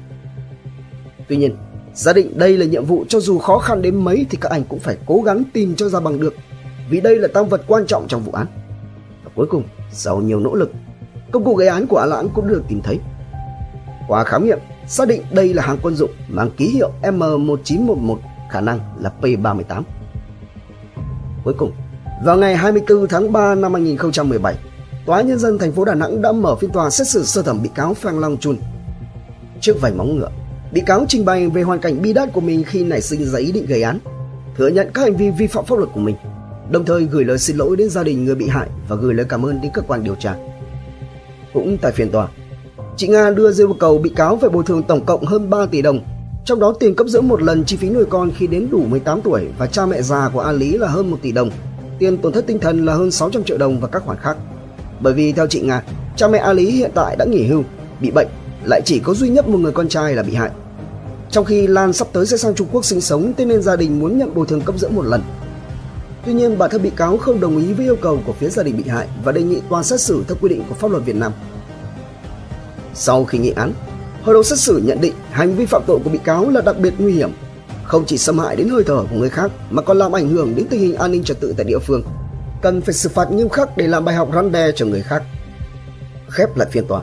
Tuy 1.28 1.36
nhiên, 1.36 1.56
Giả 1.94 2.12
định 2.12 2.38
đây 2.38 2.56
là 2.58 2.66
nhiệm 2.66 2.84
vụ 2.84 3.04
cho 3.08 3.20
dù 3.20 3.38
khó 3.38 3.58
khăn 3.58 3.82
đến 3.82 3.96
mấy 3.96 4.26
thì 4.30 4.38
các 4.40 4.50
anh 4.50 4.64
cũng 4.64 4.78
phải 4.78 4.96
cố 5.06 5.22
gắng 5.24 5.42
tìm 5.52 5.74
cho 5.74 5.88
ra 5.88 6.00
bằng 6.00 6.20
được 6.20 6.34
vì 6.90 7.00
đây 7.00 7.18
là 7.18 7.28
tăng 7.34 7.48
vật 7.48 7.60
quan 7.66 7.86
trọng 7.86 8.08
trong 8.08 8.22
vụ 8.22 8.32
án. 8.32 8.46
Và 9.24 9.30
cuối 9.34 9.46
cùng, 9.50 9.62
sau 9.92 10.20
nhiều 10.20 10.40
nỗ 10.40 10.54
lực, 10.54 10.72
công 11.32 11.44
cụ 11.44 11.54
gây 11.54 11.68
án 11.68 11.86
của 11.86 11.96
A 11.96 12.06
Lãng 12.06 12.28
cũng 12.34 12.48
được 12.48 12.62
tìm 12.68 12.80
thấy. 12.82 12.98
Qua 14.08 14.24
khám 14.24 14.44
nghiệm, 14.44 14.58
xác 14.86 15.08
định 15.08 15.22
đây 15.30 15.54
là 15.54 15.62
hàng 15.62 15.78
quân 15.82 15.94
dụng 15.94 16.10
mang 16.28 16.50
ký 16.56 16.68
hiệu 16.68 16.90
M1911, 17.02 18.16
khả 18.50 18.60
năng 18.60 18.78
là 19.00 19.12
P38. 19.20 19.82
Cuối 21.44 21.54
cùng, 21.58 21.72
vào 22.24 22.36
ngày 22.36 22.56
24 22.56 23.08
tháng 23.08 23.32
3 23.32 23.54
năm 23.54 23.72
2017, 23.72 24.54
Tòa 25.06 25.20
nhân 25.20 25.38
dân 25.38 25.58
thành 25.58 25.72
phố 25.72 25.84
Đà 25.84 25.94
Nẵng 25.94 26.22
đã 26.22 26.32
mở 26.32 26.56
phiên 26.56 26.70
tòa 26.70 26.90
xét 26.90 27.08
xử 27.08 27.24
sơ 27.24 27.42
thẩm 27.42 27.62
bị 27.62 27.70
cáo 27.74 27.94
Phan 27.94 28.20
Long 28.20 28.36
Chun. 28.36 28.56
Trước 29.60 29.80
vành 29.80 29.98
móng 29.98 30.16
ngựa, 30.16 30.30
Bị 30.72 30.80
cáo 30.86 31.04
trình 31.08 31.24
bày 31.24 31.48
về 31.48 31.62
hoàn 31.62 31.80
cảnh 31.80 32.02
bi 32.02 32.12
đát 32.12 32.32
của 32.32 32.40
mình 32.40 32.64
khi 32.64 32.84
nảy 32.84 33.00
sinh 33.00 33.24
ra 33.24 33.38
ý 33.38 33.52
định 33.52 33.66
gây 33.66 33.82
án, 33.82 33.98
thừa 34.56 34.68
nhận 34.68 34.90
các 34.94 35.02
hành 35.02 35.16
vi 35.16 35.30
vi 35.30 35.46
phạm 35.46 35.64
pháp 35.64 35.78
luật 35.78 35.90
của 35.94 36.00
mình, 36.00 36.16
đồng 36.70 36.84
thời 36.84 37.04
gửi 37.04 37.24
lời 37.24 37.38
xin 37.38 37.56
lỗi 37.56 37.76
đến 37.76 37.90
gia 37.90 38.02
đình 38.02 38.24
người 38.24 38.34
bị 38.34 38.48
hại 38.48 38.68
và 38.88 38.96
gửi 38.96 39.14
lời 39.14 39.26
cảm 39.28 39.46
ơn 39.46 39.60
đến 39.60 39.70
cơ 39.74 39.82
quan 39.82 40.04
điều 40.04 40.14
tra. 40.14 40.34
Cũng 41.52 41.78
tại 41.82 41.92
phiên 41.92 42.10
tòa, 42.10 42.28
chị 42.96 43.08
Nga 43.08 43.30
đưa 43.30 43.52
ra 43.52 43.62
yêu 43.62 43.76
cầu 43.80 43.98
bị 43.98 44.10
cáo 44.10 44.38
phải 44.40 44.50
bồi 44.50 44.64
thường 44.64 44.82
tổng 44.82 45.04
cộng 45.04 45.24
hơn 45.24 45.50
3 45.50 45.66
tỷ 45.66 45.82
đồng, 45.82 46.00
trong 46.44 46.60
đó 46.60 46.74
tiền 46.80 46.94
cấp 46.94 47.06
dưỡng 47.06 47.28
một 47.28 47.42
lần 47.42 47.64
chi 47.64 47.76
phí 47.76 47.90
nuôi 47.90 48.04
con 48.04 48.30
khi 48.36 48.46
đến 48.46 48.68
đủ 48.70 48.84
18 48.88 49.20
tuổi 49.20 49.46
và 49.58 49.66
cha 49.66 49.86
mẹ 49.86 50.02
già 50.02 50.30
của 50.32 50.40
A 50.40 50.52
Lý 50.52 50.78
là 50.78 50.88
hơn 50.88 51.10
1 51.10 51.16
tỷ 51.22 51.32
đồng, 51.32 51.50
tiền 51.98 52.18
tổn 52.18 52.32
thất 52.32 52.46
tinh 52.46 52.58
thần 52.58 52.86
là 52.86 52.94
hơn 52.94 53.10
600 53.10 53.44
triệu 53.44 53.58
đồng 53.58 53.80
và 53.80 53.88
các 53.88 54.02
khoản 54.06 54.18
khác. 54.18 54.36
Bởi 55.00 55.12
vì 55.12 55.32
theo 55.32 55.46
chị 55.46 55.60
Nga, 55.60 55.82
cha 56.16 56.28
mẹ 56.28 56.38
A 56.38 56.52
Lý 56.52 56.70
hiện 56.70 56.90
tại 56.94 57.16
đã 57.16 57.24
nghỉ 57.24 57.46
hưu, 57.46 57.62
bị 58.00 58.10
bệnh 58.10 58.28
lại 58.64 58.80
chỉ 58.84 58.98
có 58.98 59.14
duy 59.14 59.28
nhất 59.28 59.48
một 59.48 59.58
người 59.58 59.72
con 59.72 59.88
trai 59.88 60.14
là 60.14 60.22
bị 60.22 60.34
hại. 60.34 60.50
Trong 61.30 61.44
khi 61.44 61.66
Lan 61.66 61.92
sắp 61.92 62.08
tới 62.12 62.26
sẽ 62.26 62.36
sang 62.36 62.54
Trung 62.54 62.68
Quốc 62.72 62.84
sinh 62.84 63.00
sống, 63.00 63.32
thế 63.36 63.44
nên 63.44 63.62
gia 63.62 63.76
đình 63.76 64.00
muốn 64.00 64.18
nhận 64.18 64.34
bồi 64.34 64.46
thường 64.46 64.60
cấp 64.60 64.74
dưỡng 64.78 64.94
một 64.94 65.06
lần. 65.06 65.22
Tuy 66.26 66.32
nhiên, 66.32 66.58
bản 66.58 66.70
thân 66.70 66.82
bị 66.82 66.90
cáo 66.96 67.16
không 67.16 67.40
đồng 67.40 67.58
ý 67.58 67.72
với 67.72 67.86
yêu 67.86 67.96
cầu 67.96 68.20
của 68.26 68.32
phía 68.32 68.48
gia 68.48 68.62
đình 68.62 68.76
bị 68.76 68.88
hại 68.88 69.08
và 69.24 69.32
đề 69.32 69.42
nghị 69.42 69.60
tòa 69.70 69.82
xét 69.82 70.00
xử 70.00 70.24
theo 70.28 70.36
quy 70.40 70.48
định 70.48 70.62
của 70.68 70.74
pháp 70.74 70.90
luật 70.90 71.04
Việt 71.04 71.16
Nam. 71.16 71.32
Sau 72.94 73.24
khi 73.24 73.38
nghị 73.38 73.50
án, 73.50 73.72
hội 74.22 74.34
đồng 74.34 74.44
xét 74.44 74.58
xử 74.58 74.82
nhận 74.84 75.00
định 75.00 75.14
hành 75.30 75.54
vi 75.54 75.66
phạm 75.66 75.82
tội 75.86 75.98
của 76.04 76.10
bị 76.10 76.18
cáo 76.24 76.50
là 76.50 76.60
đặc 76.60 76.78
biệt 76.78 76.94
nguy 76.98 77.12
hiểm, 77.12 77.30
không 77.84 78.04
chỉ 78.06 78.18
xâm 78.18 78.38
hại 78.38 78.56
đến 78.56 78.68
hơi 78.68 78.84
thở 78.84 79.04
của 79.10 79.16
người 79.16 79.30
khác 79.30 79.50
mà 79.70 79.82
còn 79.82 79.98
làm 79.98 80.16
ảnh 80.16 80.28
hưởng 80.28 80.56
đến 80.56 80.66
tình 80.70 80.80
hình 80.80 80.94
an 80.94 81.12
ninh 81.12 81.24
trật 81.24 81.40
tự 81.40 81.54
tại 81.56 81.64
địa 81.64 81.78
phương, 81.78 82.02
cần 82.62 82.80
phải 82.80 82.94
xử 82.94 83.08
phạt 83.08 83.30
nghiêm 83.32 83.48
khắc 83.48 83.76
để 83.76 83.86
làm 83.86 84.04
bài 84.04 84.14
học 84.14 84.28
răn 84.34 84.52
đe 84.52 84.72
cho 84.72 84.86
người 84.86 85.02
khác. 85.02 85.22
Khép 86.28 86.56
lại 86.56 86.68
phiên 86.70 86.86
tòa, 86.86 87.02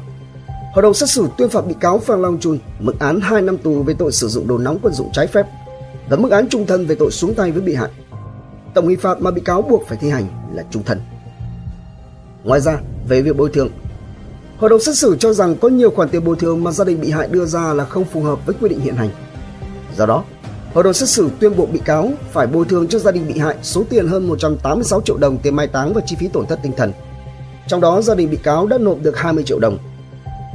Hội 0.77 0.81
đồng 0.81 0.93
xét 0.93 1.09
xử 1.09 1.27
tuyên 1.37 1.49
phạt 1.49 1.61
bị 1.61 1.75
cáo 1.79 1.99
Phan 1.99 2.21
Long 2.21 2.39
Chun 2.39 2.59
mức 2.79 2.99
án 2.99 3.19
2 3.21 3.41
năm 3.41 3.57
tù 3.57 3.83
về 3.83 3.93
tội 3.93 4.11
sử 4.11 4.27
dụng 4.27 4.47
đồ 4.47 4.57
nóng 4.57 4.79
quân 4.81 4.93
dụng 4.93 5.09
trái 5.13 5.27
phép 5.27 5.45
và 6.09 6.17
mức 6.17 6.31
án 6.31 6.49
trung 6.49 6.65
thân 6.65 6.85
về 6.85 6.95
tội 6.95 7.11
xuống 7.11 7.33
tay 7.33 7.51
với 7.51 7.61
bị 7.61 7.75
hại. 7.75 7.89
Tổng 8.77 8.87
hình 8.87 8.99
phạt 8.99 9.21
mà 9.21 9.31
bị 9.31 9.41
cáo 9.41 9.61
buộc 9.61 9.87
phải 9.87 9.97
thi 10.01 10.09
hành 10.09 10.25
là 10.53 10.63
trung 10.71 10.83
thân. 10.83 11.01
Ngoài 12.43 12.61
ra, 12.61 12.79
về 13.07 13.21
việc 13.21 13.37
bồi 13.37 13.49
thường, 13.53 13.69
Hội 14.57 14.69
đồng 14.69 14.79
xét 14.79 14.95
xử 14.95 15.17
cho 15.19 15.33
rằng 15.33 15.55
có 15.55 15.69
nhiều 15.69 15.89
khoản 15.91 16.09
tiền 16.09 16.23
bồi 16.23 16.35
thường 16.35 16.63
mà 16.63 16.71
gia 16.71 16.85
đình 16.85 17.01
bị 17.01 17.11
hại 17.11 17.27
đưa 17.27 17.45
ra 17.45 17.73
là 17.73 17.85
không 17.85 18.05
phù 18.05 18.21
hợp 18.21 18.45
với 18.45 18.55
quy 18.61 18.69
định 18.69 18.79
hiện 18.79 18.95
hành. 18.95 19.09
Do 19.97 20.05
đó, 20.05 20.23
Hội 20.73 20.83
đồng 20.83 20.93
xét 20.93 21.09
xử 21.09 21.29
tuyên 21.39 21.55
buộc 21.57 21.71
bị 21.71 21.79
cáo 21.85 22.11
phải 22.31 22.47
bồi 22.47 22.65
thường 22.65 22.87
cho 22.87 22.99
gia 22.99 23.11
đình 23.11 23.27
bị 23.27 23.39
hại 23.39 23.55
số 23.61 23.83
tiền 23.89 24.07
hơn 24.07 24.27
186 24.27 25.01
triệu 25.01 25.17
đồng 25.17 25.37
tiền 25.37 25.55
mai 25.55 25.67
táng 25.67 25.93
và 25.93 26.01
chi 26.05 26.15
phí 26.19 26.27
tổn 26.27 26.45
thất 26.45 26.59
tinh 26.63 26.71
thần. 26.77 26.93
Trong 27.67 27.81
đó 27.81 28.01
gia 28.01 28.15
đình 28.15 28.29
bị 28.29 28.37
cáo 28.37 28.67
đã 28.67 28.77
nộp 28.77 29.01
được 29.01 29.17
20 29.17 29.43
triệu 29.43 29.59
đồng 29.59 29.77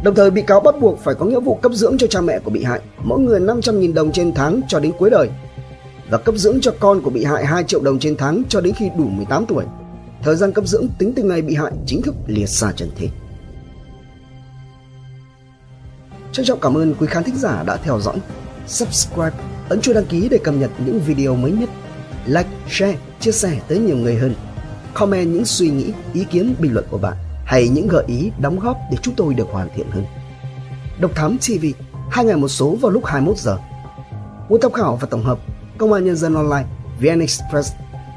Đồng 0.04 0.14
thời 0.14 0.30
bị 0.30 0.42
cáo 0.42 0.60
bắt 0.60 0.74
buộc 0.80 0.98
phải 0.98 1.14
có 1.14 1.26
nghĩa 1.26 1.40
vụ 1.40 1.54
cấp 1.54 1.72
dưỡng 1.72 1.98
cho 1.98 2.06
cha 2.06 2.20
mẹ 2.20 2.38
của 2.38 2.50
bị 2.50 2.64
hại, 2.64 2.80
mỗi 3.04 3.20
người 3.20 3.40
500.000 3.40 3.94
đồng 3.94 4.12
trên 4.12 4.34
tháng 4.34 4.60
cho 4.68 4.80
đến 4.80 4.92
cuối 4.98 5.10
đời 5.10 5.28
và 6.10 6.18
cấp 6.18 6.34
dưỡng 6.36 6.60
cho 6.60 6.72
con 6.80 7.02
của 7.02 7.10
bị 7.10 7.24
hại 7.24 7.46
2 7.46 7.64
triệu 7.64 7.80
đồng 7.80 7.98
trên 7.98 8.16
tháng 8.16 8.42
cho 8.48 8.60
đến 8.60 8.74
khi 8.74 8.90
đủ 8.98 9.04
18 9.04 9.46
tuổi. 9.46 9.64
Thời 10.22 10.36
gian 10.36 10.52
cấp 10.52 10.66
dưỡng 10.66 10.88
tính 10.98 11.12
từ 11.16 11.22
ngày 11.22 11.42
bị 11.42 11.54
hại 11.54 11.72
chính 11.86 12.02
thức 12.02 12.14
liệt 12.26 12.46
xa 12.46 12.72
trần 12.76 12.90
thế. 12.96 13.08
Trân 16.32 16.46
trọng 16.46 16.60
cảm 16.60 16.76
ơn 16.76 16.94
quý 16.94 17.06
khán 17.06 17.24
thính 17.24 17.36
giả 17.36 17.62
đã 17.62 17.76
theo 17.76 18.00
dõi. 18.00 18.16
Subscribe, 18.66 19.36
ấn 19.68 19.80
chuông 19.80 19.94
đăng 19.94 20.04
ký 20.04 20.28
để 20.28 20.38
cập 20.44 20.54
nhật 20.54 20.70
những 20.86 21.00
video 21.00 21.36
mới 21.36 21.52
nhất. 21.52 21.68
Like, 22.26 22.48
share, 22.68 22.96
chia 23.20 23.32
sẻ 23.32 23.60
tới 23.68 23.78
nhiều 23.78 23.96
người 23.96 24.16
hơn. 24.16 24.34
Comment 24.94 25.32
những 25.32 25.44
suy 25.44 25.70
nghĩ, 25.70 25.92
ý 26.12 26.24
kiến, 26.24 26.54
bình 26.60 26.72
luận 26.74 26.84
của 26.90 26.98
bạn 26.98 27.16
hay 27.44 27.68
những 27.68 27.88
gợi 27.88 28.04
ý 28.06 28.30
đóng 28.40 28.58
góp 28.58 28.76
để 28.90 28.98
chúng 29.02 29.14
tôi 29.14 29.34
được 29.34 29.48
hoàn 29.50 29.68
thiện 29.76 29.90
hơn. 29.90 30.04
Độc 31.00 31.10
Thám 31.14 31.38
TV, 31.38 31.66
hai 32.10 32.24
ngày 32.24 32.36
một 32.36 32.48
số 32.48 32.76
vào 32.80 32.90
lúc 32.90 33.04
21 33.04 33.38
giờ. 33.38 33.58
Muốn 34.48 34.60
tham 34.60 34.72
khảo 34.72 34.96
và 34.96 35.06
tổng 35.10 35.24
hợp, 35.24 35.38
Công 35.78 35.92
an 35.92 36.04
Nhân 36.04 36.16
dân 36.16 36.34
Online, 36.34 36.66
VN 37.00 37.20
Express, 37.20 37.72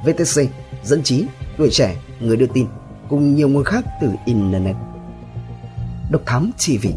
VTC, 0.06 0.42
Dân 0.84 1.04
trí, 1.04 1.26
Tuổi 1.58 1.70
trẻ, 1.72 1.96
Người 2.20 2.38
đưa 2.38 2.48
tin 2.54 2.68
cùng 3.10 3.36
nhiều 3.36 3.50
nguồn 3.50 3.64
khác 3.64 3.86
từ 4.02 4.10
Internet. 4.26 4.76
Độc 6.12 6.22
Thám 6.26 6.52
TV 6.58 6.88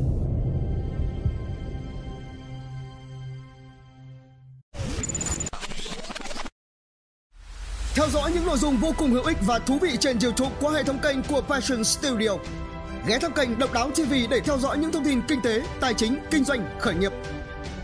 Theo 7.94 8.08
dõi 8.12 8.30
những 8.34 8.46
nội 8.46 8.58
dung 8.58 8.76
vô 8.76 8.92
cùng 8.98 9.10
hữu 9.10 9.24
ích 9.24 9.36
và 9.46 9.58
thú 9.58 9.78
vị 9.82 9.96
trên 10.00 10.18
YouTube 10.22 10.50
qua 10.60 10.72
hệ 10.72 10.82
thống 10.82 10.98
kênh 11.02 11.22
của 11.22 11.40
Passion 11.40 11.84
Studio. 11.84 12.30
Ghé 13.06 13.18
thăm 13.18 13.32
kênh 13.32 13.58
Độc 13.58 13.72
Đáo 13.72 13.90
TV 13.90 14.12
để 14.30 14.40
theo 14.44 14.58
dõi 14.58 14.78
những 14.78 14.92
thông 14.92 15.04
tin 15.04 15.20
kinh 15.28 15.40
tế, 15.42 15.62
tài 15.80 15.94
chính, 15.94 16.18
kinh 16.30 16.44
doanh, 16.44 16.68
khởi 16.80 16.94
nghiệp. 16.94 17.12